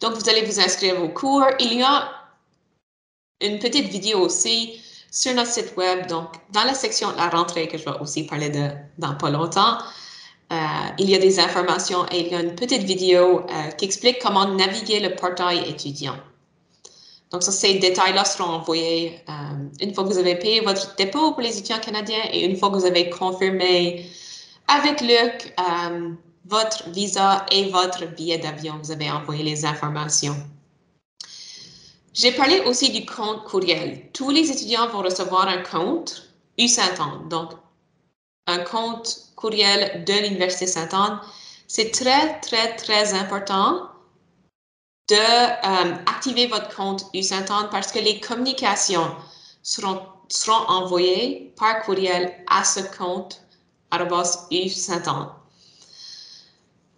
Donc, 0.00 0.14
vous 0.14 0.28
allez 0.28 0.42
vous 0.42 0.60
inscrire 0.60 1.02
au 1.02 1.08
cours. 1.08 1.44
Il 1.58 1.74
y 1.74 1.82
a 1.82 2.08
une 3.40 3.58
petite 3.58 3.88
vidéo 3.88 4.20
aussi 4.20 4.80
sur 5.10 5.34
notre 5.34 5.50
site 5.50 5.76
web. 5.76 6.06
Donc, 6.06 6.28
dans 6.52 6.64
la 6.64 6.74
section 6.74 7.08
la 7.16 7.28
rentrée, 7.28 7.66
que 7.68 7.76
je 7.76 7.84
vais 7.84 7.98
aussi 8.00 8.24
parler 8.24 8.50
de 8.50 8.70
dans 8.98 9.16
pas 9.16 9.30
longtemps, 9.30 9.78
euh, 10.52 10.56
il 10.98 11.10
y 11.10 11.14
a 11.14 11.18
des 11.18 11.38
informations 11.38 12.06
et 12.10 12.20
il 12.20 12.28
y 12.28 12.34
a 12.34 12.40
une 12.40 12.54
petite 12.54 12.82
vidéo 12.82 13.40
euh, 13.40 13.70
qui 13.72 13.84
explique 13.84 14.18
comment 14.20 14.48
naviguer 14.48 15.00
le 15.00 15.14
portail 15.14 15.68
étudiant. 15.68 16.16
Donc, 17.30 17.42
ça, 17.42 17.52
ces 17.52 17.74
détails-là 17.74 18.24
seront 18.24 18.50
envoyés 18.50 19.20
euh, 19.28 19.32
une 19.80 19.94
fois 19.94 20.04
que 20.04 20.08
vous 20.08 20.18
avez 20.18 20.36
payé 20.36 20.60
votre 20.60 20.96
dépôt 20.96 21.32
pour 21.32 21.42
les 21.42 21.58
étudiants 21.58 21.78
canadiens 21.78 22.24
et 22.32 22.44
une 22.44 22.56
fois 22.56 22.70
que 22.70 22.76
vous 22.76 22.86
avez 22.86 23.08
confirmé 23.08 24.10
avec 24.66 25.00
Luc 25.00 25.54
votre 26.50 26.88
visa 26.90 27.46
et 27.52 27.70
votre 27.70 28.06
billet 28.06 28.38
d'avion. 28.38 28.78
Vous 28.82 28.90
avez 28.90 29.10
envoyé 29.10 29.42
les 29.44 29.64
informations. 29.64 30.36
J'ai 32.12 32.32
parlé 32.32 32.60
aussi 32.60 32.90
du 32.90 33.06
compte 33.06 33.44
courriel. 33.44 34.10
Tous 34.12 34.30
les 34.30 34.50
étudiants 34.50 34.88
vont 34.88 35.02
recevoir 35.02 35.46
un 35.46 35.62
compte 35.62 36.28
U 36.58 36.66
Saint-Anne. 36.66 37.28
Donc, 37.28 37.52
un 38.46 38.58
compte 38.58 39.32
courriel 39.36 40.04
de 40.04 40.12
l'Université 40.12 40.66
Sainte-Anne. 40.66 41.20
C'est 41.68 41.92
très, 41.92 42.40
très, 42.40 42.74
très 42.74 43.14
important 43.14 43.89
de 45.10 45.16
euh, 45.16 45.94
activer 46.06 46.46
votre 46.46 46.74
compte 46.74 47.06
U 47.14 47.22
Sainte-Anne 47.22 47.68
parce 47.70 47.90
que 47.90 47.98
les 47.98 48.20
communications 48.20 49.10
seront, 49.62 50.00
seront 50.28 50.64
envoyées 50.68 51.52
par 51.58 51.82
courriel 51.82 52.32
à 52.48 52.62
ce 52.62 52.80
compte 52.96 53.42
U 54.52 54.68
Sainte-Anne. 54.68 55.28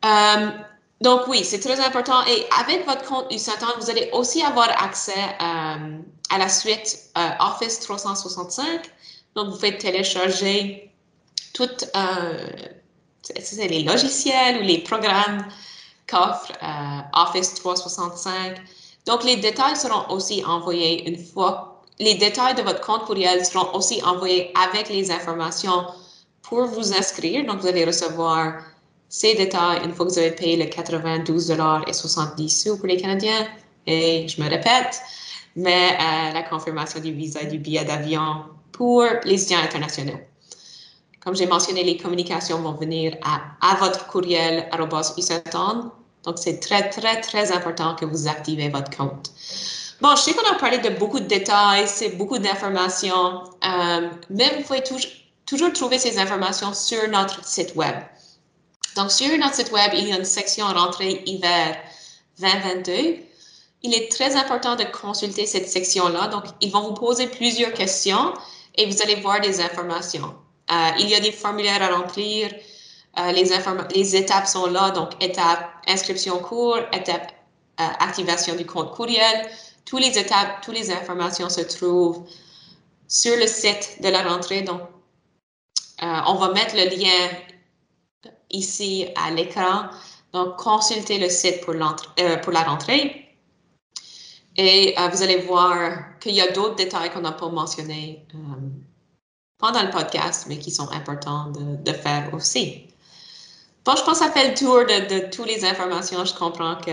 Euh, 0.04 0.50
donc 1.00 1.22
oui, 1.28 1.42
c'est 1.42 1.60
très 1.60 1.80
important. 1.80 2.24
Et 2.26 2.44
avec 2.60 2.84
votre 2.86 3.04
compte 3.04 3.32
U 3.32 3.38
Sainte-Anne, 3.38 3.80
vous 3.80 3.90
allez 3.90 4.10
aussi 4.12 4.42
avoir 4.42 4.68
accès 4.82 5.12
euh, 5.40 5.98
à 6.28 6.38
la 6.38 6.48
suite 6.50 7.10
Office 7.40 7.80
365. 7.80 8.90
Donc, 9.34 9.48
vous 9.48 9.58
faites 9.58 9.78
télécharger 9.78 10.92
toutes 11.54 11.86
les 13.56 13.82
logiciels 13.82 14.58
ou 14.58 14.62
les 14.62 14.78
programmes 14.78 15.46
qu'offre 16.06 16.52
euh, 16.62 17.20
Office 17.22 17.54
365. 17.54 18.60
Donc, 19.06 19.24
les 19.24 19.36
détails 19.36 19.76
seront 19.76 20.08
aussi 20.10 20.44
envoyés 20.44 21.08
une 21.08 21.18
fois, 21.18 21.82
les 21.98 22.14
détails 22.14 22.54
de 22.54 22.62
votre 22.62 22.80
compte 22.80 23.04
courriel 23.04 23.44
seront 23.44 23.74
aussi 23.74 24.02
envoyés 24.04 24.52
avec 24.54 24.88
les 24.88 25.10
informations 25.10 25.86
pour 26.42 26.66
vous 26.66 26.92
inscrire. 26.92 27.46
Donc, 27.46 27.60
vous 27.60 27.66
allez 27.66 27.84
recevoir 27.84 28.62
ces 29.08 29.34
détails 29.34 29.84
une 29.84 29.92
fois 29.92 30.06
que 30.06 30.12
vous 30.12 30.18
avez 30.18 30.32
payé 30.32 30.56
le 30.56 30.66
92 30.70 31.50
et 31.50 31.92
70 31.92 32.48
sous 32.48 32.78
pour 32.78 32.86
les 32.86 32.96
Canadiens. 32.96 33.46
Et 33.86 34.26
je 34.28 34.40
me 34.40 34.48
répète, 34.48 35.00
mais 35.56 35.90
euh, 35.92 36.32
la 36.32 36.42
confirmation 36.42 37.00
du 37.00 37.12
visa 37.12 37.42
et 37.42 37.46
du 37.46 37.58
billet 37.58 37.84
d'avion 37.84 38.44
pour 38.70 39.04
les 39.24 39.42
étudiants 39.42 39.62
internationaux. 39.62 40.18
Comme 41.24 41.36
j'ai 41.36 41.46
mentionné, 41.46 41.84
les 41.84 41.96
communications 41.96 42.58
vont 42.60 42.72
venir 42.72 43.16
à, 43.22 43.76
votre 43.76 44.06
courriel 44.08 44.68
Donc, 46.24 46.38
c'est 46.38 46.58
très, 46.58 46.90
très, 46.90 47.20
très 47.20 47.52
important 47.52 47.94
que 47.94 48.04
vous 48.04 48.26
activez 48.26 48.68
votre 48.68 48.96
compte. 48.96 49.30
Bon, 50.00 50.16
je 50.16 50.22
sais 50.22 50.34
qu'on 50.34 50.50
a 50.50 50.58
parlé 50.58 50.78
de 50.78 50.90
beaucoup 50.90 51.20
de 51.20 51.26
détails, 51.26 51.86
c'est 51.86 52.16
beaucoup 52.16 52.38
d'informations, 52.38 53.44
euh, 53.64 54.08
mais 54.30 54.52
vous 54.56 54.62
pouvez 54.64 54.82
toujours, 54.82 55.10
toujours 55.46 55.72
trouver 55.72 56.00
ces 56.00 56.18
informations 56.18 56.74
sur 56.74 57.08
notre 57.08 57.44
site 57.46 57.76
web. 57.76 57.94
Donc, 58.96 59.12
sur 59.12 59.28
notre 59.38 59.54
site 59.54 59.70
web, 59.70 59.92
il 59.94 60.08
y 60.08 60.12
a 60.12 60.16
une 60.16 60.24
section 60.24 60.66
rentrée 60.66 61.22
hiver 61.26 61.76
2022. 62.40 62.92
Il 63.84 63.94
est 63.94 64.10
très 64.10 64.34
important 64.34 64.74
de 64.74 64.84
consulter 64.84 65.46
cette 65.46 65.68
section-là. 65.68 66.26
Donc, 66.28 66.44
ils 66.60 66.72
vont 66.72 66.82
vous 66.82 66.94
poser 66.94 67.28
plusieurs 67.28 67.72
questions 67.72 68.34
et 68.74 68.86
vous 68.86 69.02
allez 69.02 69.16
voir 69.16 69.40
des 69.40 69.60
informations. 69.60 70.34
Euh, 70.72 70.90
il 70.98 71.08
y 71.08 71.14
a 71.14 71.20
des 71.20 71.32
formulaires 71.32 71.82
à 71.82 71.94
remplir. 71.96 72.50
Euh, 73.18 73.32
les, 73.32 74.16
étapes 74.16 74.46
sont 74.46 74.66
là, 74.66 74.90
donc 74.90 75.10
étape 75.22 75.70
inscription 75.86 76.38
cours, 76.38 76.78
étape 76.92 77.30
euh, 77.80 77.84
activation 78.00 78.54
du 78.56 78.64
compte 78.64 78.92
courriel. 78.92 79.50
Toutes 79.84 80.00
les 80.00 80.18
étapes, 80.18 80.62
toutes 80.62 80.74
les 80.74 80.90
informations 80.90 81.50
se 81.50 81.60
trouvent 81.60 82.26
sur 83.06 83.36
le 83.36 83.46
site 83.46 83.98
de 84.00 84.08
la 84.08 84.22
rentrée. 84.22 84.62
Donc, 84.62 84.80
on 86.00 86.34
va 86.34 86.52
mettre 86.52 86.74
le 86.74 86.88
lien 86.96 87.28
ici 88.50 89.06
à 89.14 89.30
l'écran. 89.30 89.90
Donc, 90.32 90.56
consultez 90.56 91.18
le 91.18 91.28
site 91.28 91.60
pour 91.60 91.74
la 91.74 92.62
rentrée. 92.62 93.36
Et 94.56 94.94
vous 95.12 95.22
allez 95.22 95.38
voir 95.42 96.18
qu'il 96.20 96.32
y 96.32 96.40
a 96.40 96.50
d'autres 96.52 96.76
détails 96.76 97.10
qu'on 97.10 97.20
n'a 97.20 97.32
pas 97.32 97.48
mentionnés 97.48 98.24
pendant 99.62 99.84
le 99.84 99.90
podcast, 99.90 100.46
mais 100.48 100.58
qui 100.58 100.72
sont 100.72 100.90
importants 100.90 101.52
de, 101.52 101.92
faire 101.92 102.34
aussi. 102.34 102.88
Bon, 103.84 103.94
je 103.96 104.02
pense 104.02 104.18
que 104.18 104.24
ça 104.24 104.32
fait 104.32 104.48
le 104.48 104.54
tour 104.54 104.78
de, 104.84 105.30
toutes 105.30 105.46
les 105.46 105.64
informations. 105.64 106.24
Je 106.24 106.34
comprends 106.34 106.74
que 106.74 106.90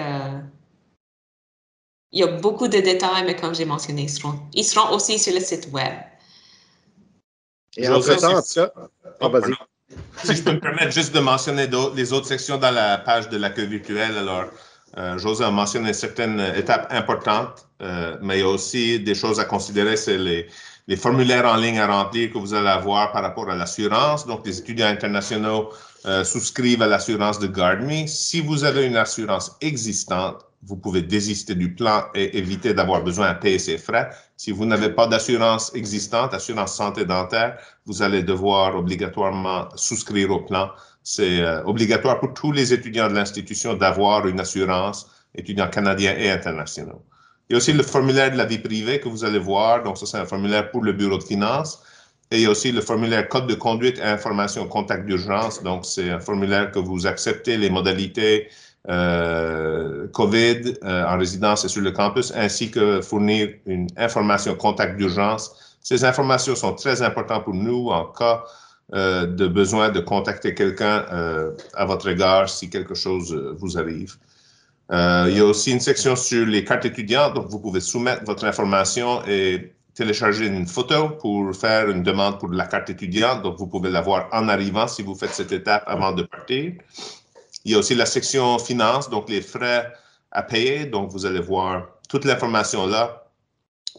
il 2.11 2.19
y 2.19 2.23
a 2.23 2.27
beaucoup 2.27 2.67
de 2.67 2.77
détails, 2.77 3.23
mais 3.25 3.35
comme 3.35 3.53
j'ai 3.55 3.65
mentionné, 3.65 4.03
ils 4.03 4.09
seront, 4.09 4.39
ils 4.53 4.63
seront 4.63 4.95
aussi 4.95 5.17
sur 5.17 5.33
le 5.33 5.39
site 5.39 5.69
web. 5.71 5.93
Et 7.77 7.87
entre-temps, 7.87 8.41
ça, 8.41 8.71
oh, 9.21 9.31
si 10.23 10.35
je 10.35 10.43
peux 10.43 10.53
me 10.53 10.59
permettre 10.59 10.91
juste 10.91 11.13
de 11.13 11.19
mentionner 11.19 11.67
les 11.95 12.13
autres 12.13 12.27
sections 12.27 12.57
dans 12.57 12.71
la 12.71 12.99
page 12.99 13.29
de 13.29 13.37
l'accueil 13.37 13.67
virtuel, 13.67 14.15
alors 14.17 14.45
euh, 14.97 15.17
José 15.17 15.43
a 15.43 15.51
mentionné 15.51 15.93
certaines 15.93 16.39
étapes 16.55 16.87
importantes, 16.91 17.67
euh, 17.81 18.17
mais 18.21 18.37
il 18.37 18.41
y 18.41 18.43
a 18.43 18.47
aussi 18.47 18.99
des 18.99 19.15
choses 19.15 19.39
à 19.39 19.45
considérer, 19.45 19.95
c'est 19.95 20.17
les, 20.17 20.47
les 20.89 20.97
formulaires 20.97 21.45
en 21.45 21.55
ligne 21.55 21.77
à 21.77 21.85
remplir 21.85 22.33
que 22.33 22.39
vous 22.39 22.55
allez 22.55 22.67
avoir 22.67 23.11
par 23.11 23.21
rapport 23.21 23.47
à 23.47 23.55
l'assurance. 23.55 24.25
Donc, 24.25 24.43
les 24.43 24.57
étudiants 24.57 24.87
internationaux 24.87 25.69
euh, 26.07 26.23
souscrivent 26.23 26.81
à 26.81 26.87
l'assurance 26.87 27.37
de 27.37 27.45
GuardMe. 27.45 28.07
Si 28.07 28.41
vous 28.41 28.63
avez 28.63 28.87
une 28.87 28.97
assurance 28.97 29.55
existante, 29.61 30.43
vous 30.63 30.75
pouvez 30.75 31.03
désister 31.03 31.53
du 31.53 31.75
plan 31.75 32.05
et 32.15 32.35
éviter 32.39 32.73
d'avoir 32.73 33.03
besoin 33.03 33.33
de 33.33 33.37
payer 33.37 33.59
ces 33.59 33.77
frais. 33.77 34.09
Si 34.35 34.51
vous 34.51 34.65
n'avez 34.65 34.89
pas 34.89 35.05
d'assurance 35.05 35.71
existante, 35.75 36.33
assurance 36.33 36.75
santé 36.75 37.05
dentaire, 37.05 37.59
vous 37.85 38.01
allez 38.01 38.23
devoir 38.23 38.75
obligatoirement 38.75 39.69
souscrire 39.75 40.31
au 40.31 40.39
plan. 40.39 40.71
C'est 41.03 41.41
euh, 41.41 41.63
obligatoire 41.65 42.19
pour 42.19 42.33
tous 42.33 42.51
les 42.51 42.73
étudiants 42.73 43.09
de 43.09 43.13
l'institution 43.13 43.75
d'avoir 43.75 44.27
une 44.27 44.39
assurance, 44.39 45.07
étudiants 45.35 45.69
canadiens 45.69 46.15
et 46.17 46.31
internationaux. 46.31 47.03
Il 47.49 47.53
y 47.53 47.55
a 47.55 47.57
aussi 47.57 47.73
le 47.73 47.83
formulaire 47.83 48.31
de 48.31 48.37
la 48.37 48.45
vie 48.45 48.59
privée 48.59 48.99
que 48.99 49.09
vous 49.09 49.23
allez 49.25 49.39
voir. 49.39 49.83
Donc, 49.83 49.97
ça, 49.97 50.05
c'est 50.05 50.17
un 50.17 50.25
formulaire 50.25 50.69
pour 50.71 50.83
le 50.83 50.93
bureau 50.93 51.17
de 51.17 51.23
finances. 51.23 51.81
Et 52.31 52.37
il 52.37 52.43
y 52.43 52.45
a 52.45 52.51
aussi 52.51 52.71
le 52.71 52.81
formulaire 52.81 53.27
code 53.27 53.47
de 53.47 53.55
conduite 53.55 53.97
et 53.97 54.03
information 54.03 54.67
contact 54.67 55.05
d'urgence. 55.05 55.63
Donc, 55.63 55.85
c'est 55.85 56.11
un 56.11 56.19
formulaire 56.19 56.71
que 56.71 56.77
vous 56.79 57.07
acceptez 57.07 57.57
les 57.57 57.71
modalités 57.71 58.49
euh, 58.87 60.07
COVID 60.13 60.75
euh, 60.83 61.05
en 61.05 61.17
résidence 61.17 61.65
et 61.65 61.69
sur 61.69 61.81
le 61.81 61.91
campus, 61.91 62.31
ainsi 62.35 62.69
que 62.69 63.01
fournir 63.01 63.49
une 63.65 63.87
information 63.97 64.53
contact 64.55 64.97
d'urgence. 64.97 65.77
Ces 65.81 66.05
informations 66.05 66.55
sont 66.55 66.73
très 66.73 67.01
importantes 67.01 67.45
pour 67.45 67.55
nous 67.55 67.89
en 67.89 68.05
cas 68.05 68.43
euh, 68.93 69.27
de 69.27 69.47
besoin 69.47 69.89
de 69.89 69.99
contacter 69.99 70.55
quelqu'un 70.55 71.05
euh, 71.11 71.51
à 71.75 71.85
votre 71.85 72.07
égard 72.07 72.49
si 72.49 72.71
quelque 72.71 72.95
chose 72.95 73.31
euh, 73.33 73.53
vous 73.55 73.77
arrive. 73.77 74.15
Euh, 74.91 75.27
il 75.29 75.37
y 75.37 75.39
a 75.39 75.45
aussi 75.45 75.71
une 75.71 75.79
section 75.79 76.15
sur 76.15 76.45
les 76.45 76.63
cartes 76.63 76.85
étudiantes, 76.85 77.35
donc 77.35 77.47
vous 77.47 77.59
pouvez 77.59 77.79
soumettre 77.79 78.23
votre 78.25 78.45
information 78.45 79.21
et 79.27 79.71
télécharger 79.99 80.47
une 80.47 80.65
photo 80.65 81.09
pour 81.09 81.53
faire 81.53 81.89
une 81.89 82.03
demande 82.03 82.39
pour 82.39 82.49
la 82.49 82.65
carte 82.67 82.89
étudiante. 82.89 83.43
Donc, 83.43 83.57
vous 83.57 83.67
pouvez 83.67 83.89
l'avoir 83.89 84.29
en 84.31 84.47
arrivant 84.47 84.87
si 84.87 85.03
vous 85.03 85.13
faites 85.13 85.33
cette 85.33 85.51
étape 85.51 85.83
avant 85.87 86.13
de 86.13 86.23
partir. 86.23 86.73
Il 87.65 87.71
y 87.73 87.75
a 87.75 87.79
aussi 87.79 87.95
la 87.95 88.05
section 88.05 88.57
finance, 88.59 89.09
donc 89.09 89.29
les 89.29 89.41
frais 89.41 89.91
à 90.31 90.41
payer. 90.43 90.85
Donc, 90.85 91.11
vous 91.11 91.25
allez 91.25 91.41
voir 91.41 91.87
toute 92.07 92.23
l'information 92.23 92.87
là 92.87 93.25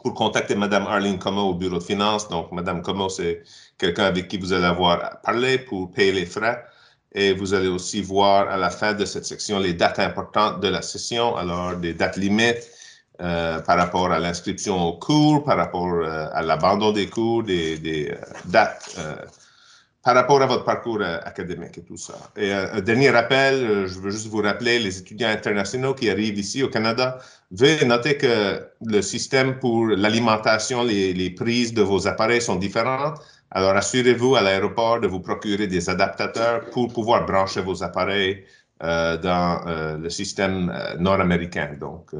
pour 0.02 0.14
contacter 0.14 0.54
Mme 0.54 0.86
Arlene 0.86 1.18
Como 1.18 1.42
au 1.42 1.54
bureau 1.54 1.78
de 1.78 1.84
finance. 1.84 2.28
Donc, 2.30 2.50
Mme 2.50 2.80
Como, 2.80 3.10
c'est 3.10 3.42
quelqu'un 3.76 4.04
avec 4.04 4.28
qui 4.28 4.38
vous 4.38 4.54
allez 4.54 4.64
avoir 4.64 5.20
parlé 5.20 5.58
pour 5.58 5.92
payer 5.92 6.12
les 6.12 6.26
frais. 6.26 6.64
Et 7.12 7.32
vous 7.32 7.54
allez 7.54 7.68
aussi 7.68 8.02
voir 8.02 8.48
à 8.48 8.56
la 8.56 8.70
fin 8.70 8.94
de 8.94 9.04
cette 9.04 9.24
section 9.24 9.58
les 9.58 9.74
dates 9.74 9.98
importantes 9.98 10.60
de 10.60 10.68
la 10.68 10.82
session, 10.82 11.36
alors 11.36 11.76
des 11.76 11.92
dates 11.92 12.16
limites 12.16 12.68
euh, 13.20 13.58
par 13.60 13.76
rapport 13.76 14.10
à 14.10 14.18
l'inscription 14.18 14.80
au 14.82 14.94
cours, 14.94 15.44
par 15.44 15.58
rapport 15.58 15.92
euh, 15.92 16.26
à 16.32 16.40
l'abandon 16.40 16.90
des 16.90 17.06
cours, 17.06 17.42
des, 17.42 18.10
euh, 18.10 18.14
dates 18.46 18.98
par 20.02 20.14
rapport 20.14 20.40
à 20.40 20.46
votre 20.46 20.64
parcours 20.64 21.02
académique 21.02 21.76
et 21.76 21.82
tout 21.82 21.98
ça. 21.98 22.14
Et 22.34 22.50
un 22.50 22.80
dernier 22.80 23.10
rappel, 23.10 23.86
je 23.86 23.98
veux 24.00 24.10
juste 24.10 24.28
vous 24.28 24.40
rappeler, 24.40 24.78
les 24.78 24.98
étudiants 24.98 25.28
internationaux 25.28 25.92
qui 25.92 26.08
arrivent 26.08 26.38
ici 26.38 26.62
au 26.62 26.68
Canada, 26.68 27.18
veuillez 27.50 27.84
noter 27.84 28.16
que 28.16 28.66
le 28.82 29.02
système 29.02 29.58
pour 29.58 29.88
l'alimentation, 29.88 30.82
les 30.82 31.30
prises 31.36 31.74
de 31.74 31.82
vos 31.82 32.06
appareils 32.06 32.40
sont 32.40 32.56
différentes. 32.56 33.20
Alors, 33.52 33.76
assurez-vous 33.76 34.36
à 34.36 34.42
l'aéroport 34.42 35.00
de 35.00 35.08
vous 35.08 35.20
procurer 35.20 35.66
des 35.66 35.90
adaptateurs 35.90 36.70
pour 36.70 36.92
pouvoir 36.92 37.26
brancher 37.26 37.60
vos 37.60 37.82
appareils 37.82 38.44
euh, 38.82 39.16
dans 39.16 39.66
euh, 39.66 39.98
le 39.98 40.08
système 40.08 40.70
euh, 40.70 40.96
nord-américain. 40.96 41.76
Donc, 41.78 42.12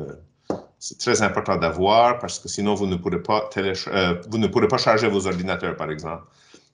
c'est 0.79 0.99
très 0.99 1.23
important 1.23 1.57
d'avoir 1.57 2.19
parce 2.19 2.41
que 2.41 2.49
sinon, 2.49 2.75
vous 2.75 2.87
ne, 2.87 2.97
pourrez 2.97 3.23
pas 3.23 3.49
vous 4.29 4.39
ne 4.39 4.49
pourrez 4.49 4.67
pas 4.67 4.79
charger 4.79 5.09
vos 5.09 5.27
ordinateurs, 5.27 5.77
par 5.77 5.91
exemple. 5.91 6.25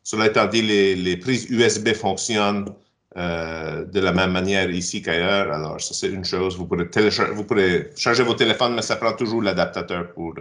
Cela 0.02 0.26
étant 0.26 0.46
dit, 0.46 0.62
les, 0.62 0.94
les 0.94 1.16
prises 1.18 1.50
USB 1.50 1.92
fonctionnent 1.92 2.66
de 3.14 4.00
la 4.00 4.12
même 4.12 4.32
manière 4.32 4.70
ici 4.70 5.02
qu'ailleurs. 5.02 5.52
Alors, 5.52 5.80
ça, 5.80 5.92
c'est 5.92 6.08
une 6.08 6.24
chose. 6.24 6.56
Vous 6.56 6.66
pourrez, 6.66 6.88
vous 7.34 7.44
pourrez 7.44 7.90
charger 7.96 8.22
vos 8.22 8.34
téléphones, 8.34 8.74
mais 8.74 8.82
ça 8.82 8.96
prend 8.96 9.12
toujours 9.12 9.42
l'adaptateur 9.42 10.12
pour, 10.12 10.34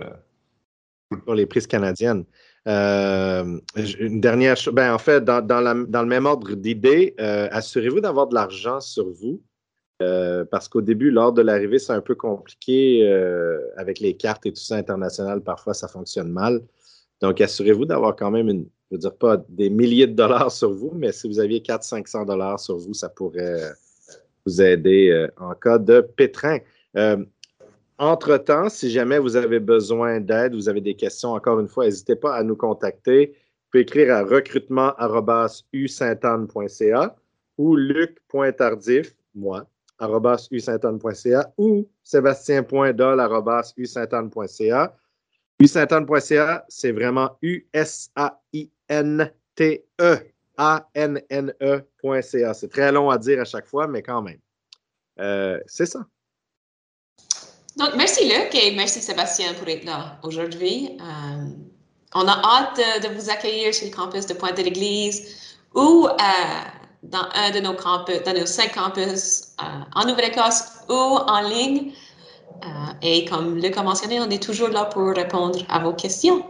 pour... 1.10 1.20
pour... 1.20 1.34
les 1.34 1.46
prises 1.46 1.68
canadiennes. 1.68 2.26
Euh, 2.68 3.60
une 4.00 4.20
dernière 4.20 4.58
chose, 4.58 4.74
ben, 4.74 4.94
en 4.94 4.98
fait, 4.98 5.24
dans, 5.24 5.46
dans, 5.46 5.62
le 6.02 6.06
même 6.08 6.26
ordre 6.26 6.54
d'idée, 6.56 7.14
euh, 7.20 7.48
assurez-vous 7.52 8.02
d'avoir 8.02 8.28
de 8.28 8.36
l'argent 8.36 8.80
sur 8.80 9.10
vous. 9.10 9.42
Euh, 10.02 10.44
parce 10.46 10.68
qu'au 10.68 10.82
début, 10.82 11.10
lors 11.12 11.32
de 11.32 11.42
l'arrivée, 11.42 11.80
c'est 11.80 11.94
un 11.94 12.02
peu 12.02 12.16
compliqué 12.16 13.08
avec 13.78 14.00
les 14.00 14.16
cartes 14.18 14.46
et 14.46 14.52
tout 14.52 14.62
ça 14.62 14.76
international. 14.76 15.42
Parfois, 15.42 15.74
ça 15.74 15.88
fonctionne 15.88 16.32
mal. 16.32 16.62
Donc, 17.22 17.40
assurez-vous 17.40 17.86
d'avoir 17.86 18.16
quand 18.16 18.32
même 18.32 18.50
une, 18.50 18.68
je 18.90 18.96
veux 18.96 19.00
dire 19.00 19.16
pas 19.16 19.38
des 19.48 19.70
milliers 19.70 20.08
de 20.08 20.16
dollars 20.16 20.52
sur 20.52 20.72
vous, 20.74 20.92
mais 20.96 21.12
si 21.12 21.28
vous 21.28 21.40
aviez 21.40 21.60
400-500 21.60 22.26
dollars 22.26 22.60
sur 22.60 22.78
vous, 22.78 22.94
ça 22.94 23.10
pourrait 23.10 23.72
vous 24.46 24.62
aider 24.62 25.28
en 25.38 25.54
cas 25.54 25.78
de 25.78 26.02
pétrin. 26.02 26.58
Entre-temps, 27.98 28.68
si 28.70 28.92
jamais 28.92 29.20
vous 29.20 29.38
avez 29.38 29.60
besoin 29.60 30.20
d'aide, 30.20 30.54
vous 30.54 30.68
avez 30.68 30.82
des 30.82 30.96
questions, 30.96 31.32
encore 31.32 31.62
une 31.62 31.70
fois, 31.70 31.86
n'hésitez 31.86 32.18
pas 32.18 32.36
à 32.36 32.44
nous 32.44 32.58
contacter. 32.58 33.28
Vous 33.28 33.34
pouvez 33.72 33.84
écrire 33.84 34.14
à 34.14 34.24
recrutement.usaintanne.ca 34.24 37.16
ou 37.58 37.76
luc.tardif, 37.76 39.16
moi, 39.34 39.66
usaintanne.ca 40.52 41.54
ou 41.58 41.88
sébastien.dol.usaintanne.ca. 42.04 44.96
usaintanne.ca, 45.60 46.66
c'est 46.68 46.92
vraiment 46.92 47.38
U-S-A-I-N-T-E. 47.42 47.96
A-N-N-E.ca. 50.58 52.54
C'est 52.54 52.70
très 52.70 52.92
long 52.92 53.10
à 53.10 53.18
dire 53.18 53.42
à 53.42 53.46
chaque 53.46 53.68
fois, 53.68 53.88
mais 53.88 54.02
quand 54.02 54.22
même. 54.22 54.40
Euh, 55.20 55.60
c'est 55.66 55.86
ça. 55.86 56.06
Donc, 57.78 57.90
merci 57.98 58.24
Luc 58.24 58.56
et 58.56 58.74
merci 58.74 59.02
Sébastien 59.02 59.54
pour 59.56 59.68
être 59.68 59.84
là 59.84 60.18
aujourd'hui. 60.24 60.98
Euh, 61.02 61.46
on 62.14 62.26
a 62.26 62.32
hâte 62.32 62.80
de, 63.04 63.14
vous 63.14 63.30
accueillir 63.30 63.74
sur 63.74 63.88
le 63.88 63.94
campus 63.94 64.26
de 64.28 64.34
Pointe-de-l'Église 64.34 65.58
ou 65.74 66.08
euh, 66.08 66.14
dans 67.04 67.28
un 67.34 67.52
de 67.52 67.60
nos 67.60 67.74
campus, 67.74 68.24
dans 68.24 68.34
nos 68.34 68.46
cinq 68.46 68.76
campus 68.76 69.56
euh, 69.62 69.66
en 69.94 70.06
Nouvelle-Écosse 70.06 70.64
ou 70.88 70.94
en 70.94 71.42
ligne. 71.42 71.92
et 73.02 73.26
comme 73.26 73.58
Luc 73.58 73.76
a 73.76 73.84
mentionné, 73.84 74.22
on 74.22 74.30
est 74.30 74.42
toujours 74.42 74.70
là 74.70 74.86
pour 74.86 75.10
répondre 75.10 75.60
à 75.68 75.80
vos 75.80 75.94
questions. 75.94 76.46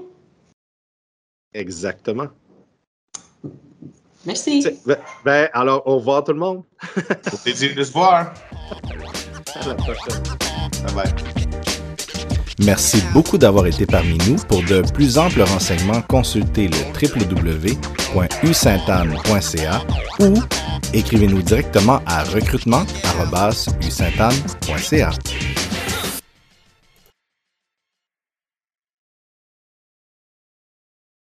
Exactement. 1.56 2.28
Merci. 4.26 4.66
Ben, 4.86 4.98
ben, 5.24 5.50
alors, 5.54 5.82
au 5.88 5.96
revoir 5.98 6.24
tout 6.24 6.34
le 6.34 6.40
monde. 6.40 6.64
Au 7.34 7.38
plaisir 7.38 7.76
de 7.76 7.84
se 7.84 7.92
voir. 7.92 8.34
À 9.56 9.68
la 9.68 9.76
prochaine. 9.76 10.45
Merci 12.60 13.02
beaucoup 13.14 13.38
d'avoir 13.38 13.68
été 13.68 13.86
parmi 13.86 14.18
nous. 14.28 14.36
Pour 14.48 14.64
de 14.64 14.82
plus 14.94 15.18
amples 15.18 15.42
renseignements, 15.42 16.02
consultez 16.02 16.70
le 16.70 16.78
www.usaintanne.ca 17.02 19.82
ou 20.20 20.42
écrivez-nous 20.94 21.42
directement 21.42 22.00
à 22.06 22.24
recrutement.usaintanne.ca. 22.24 25.10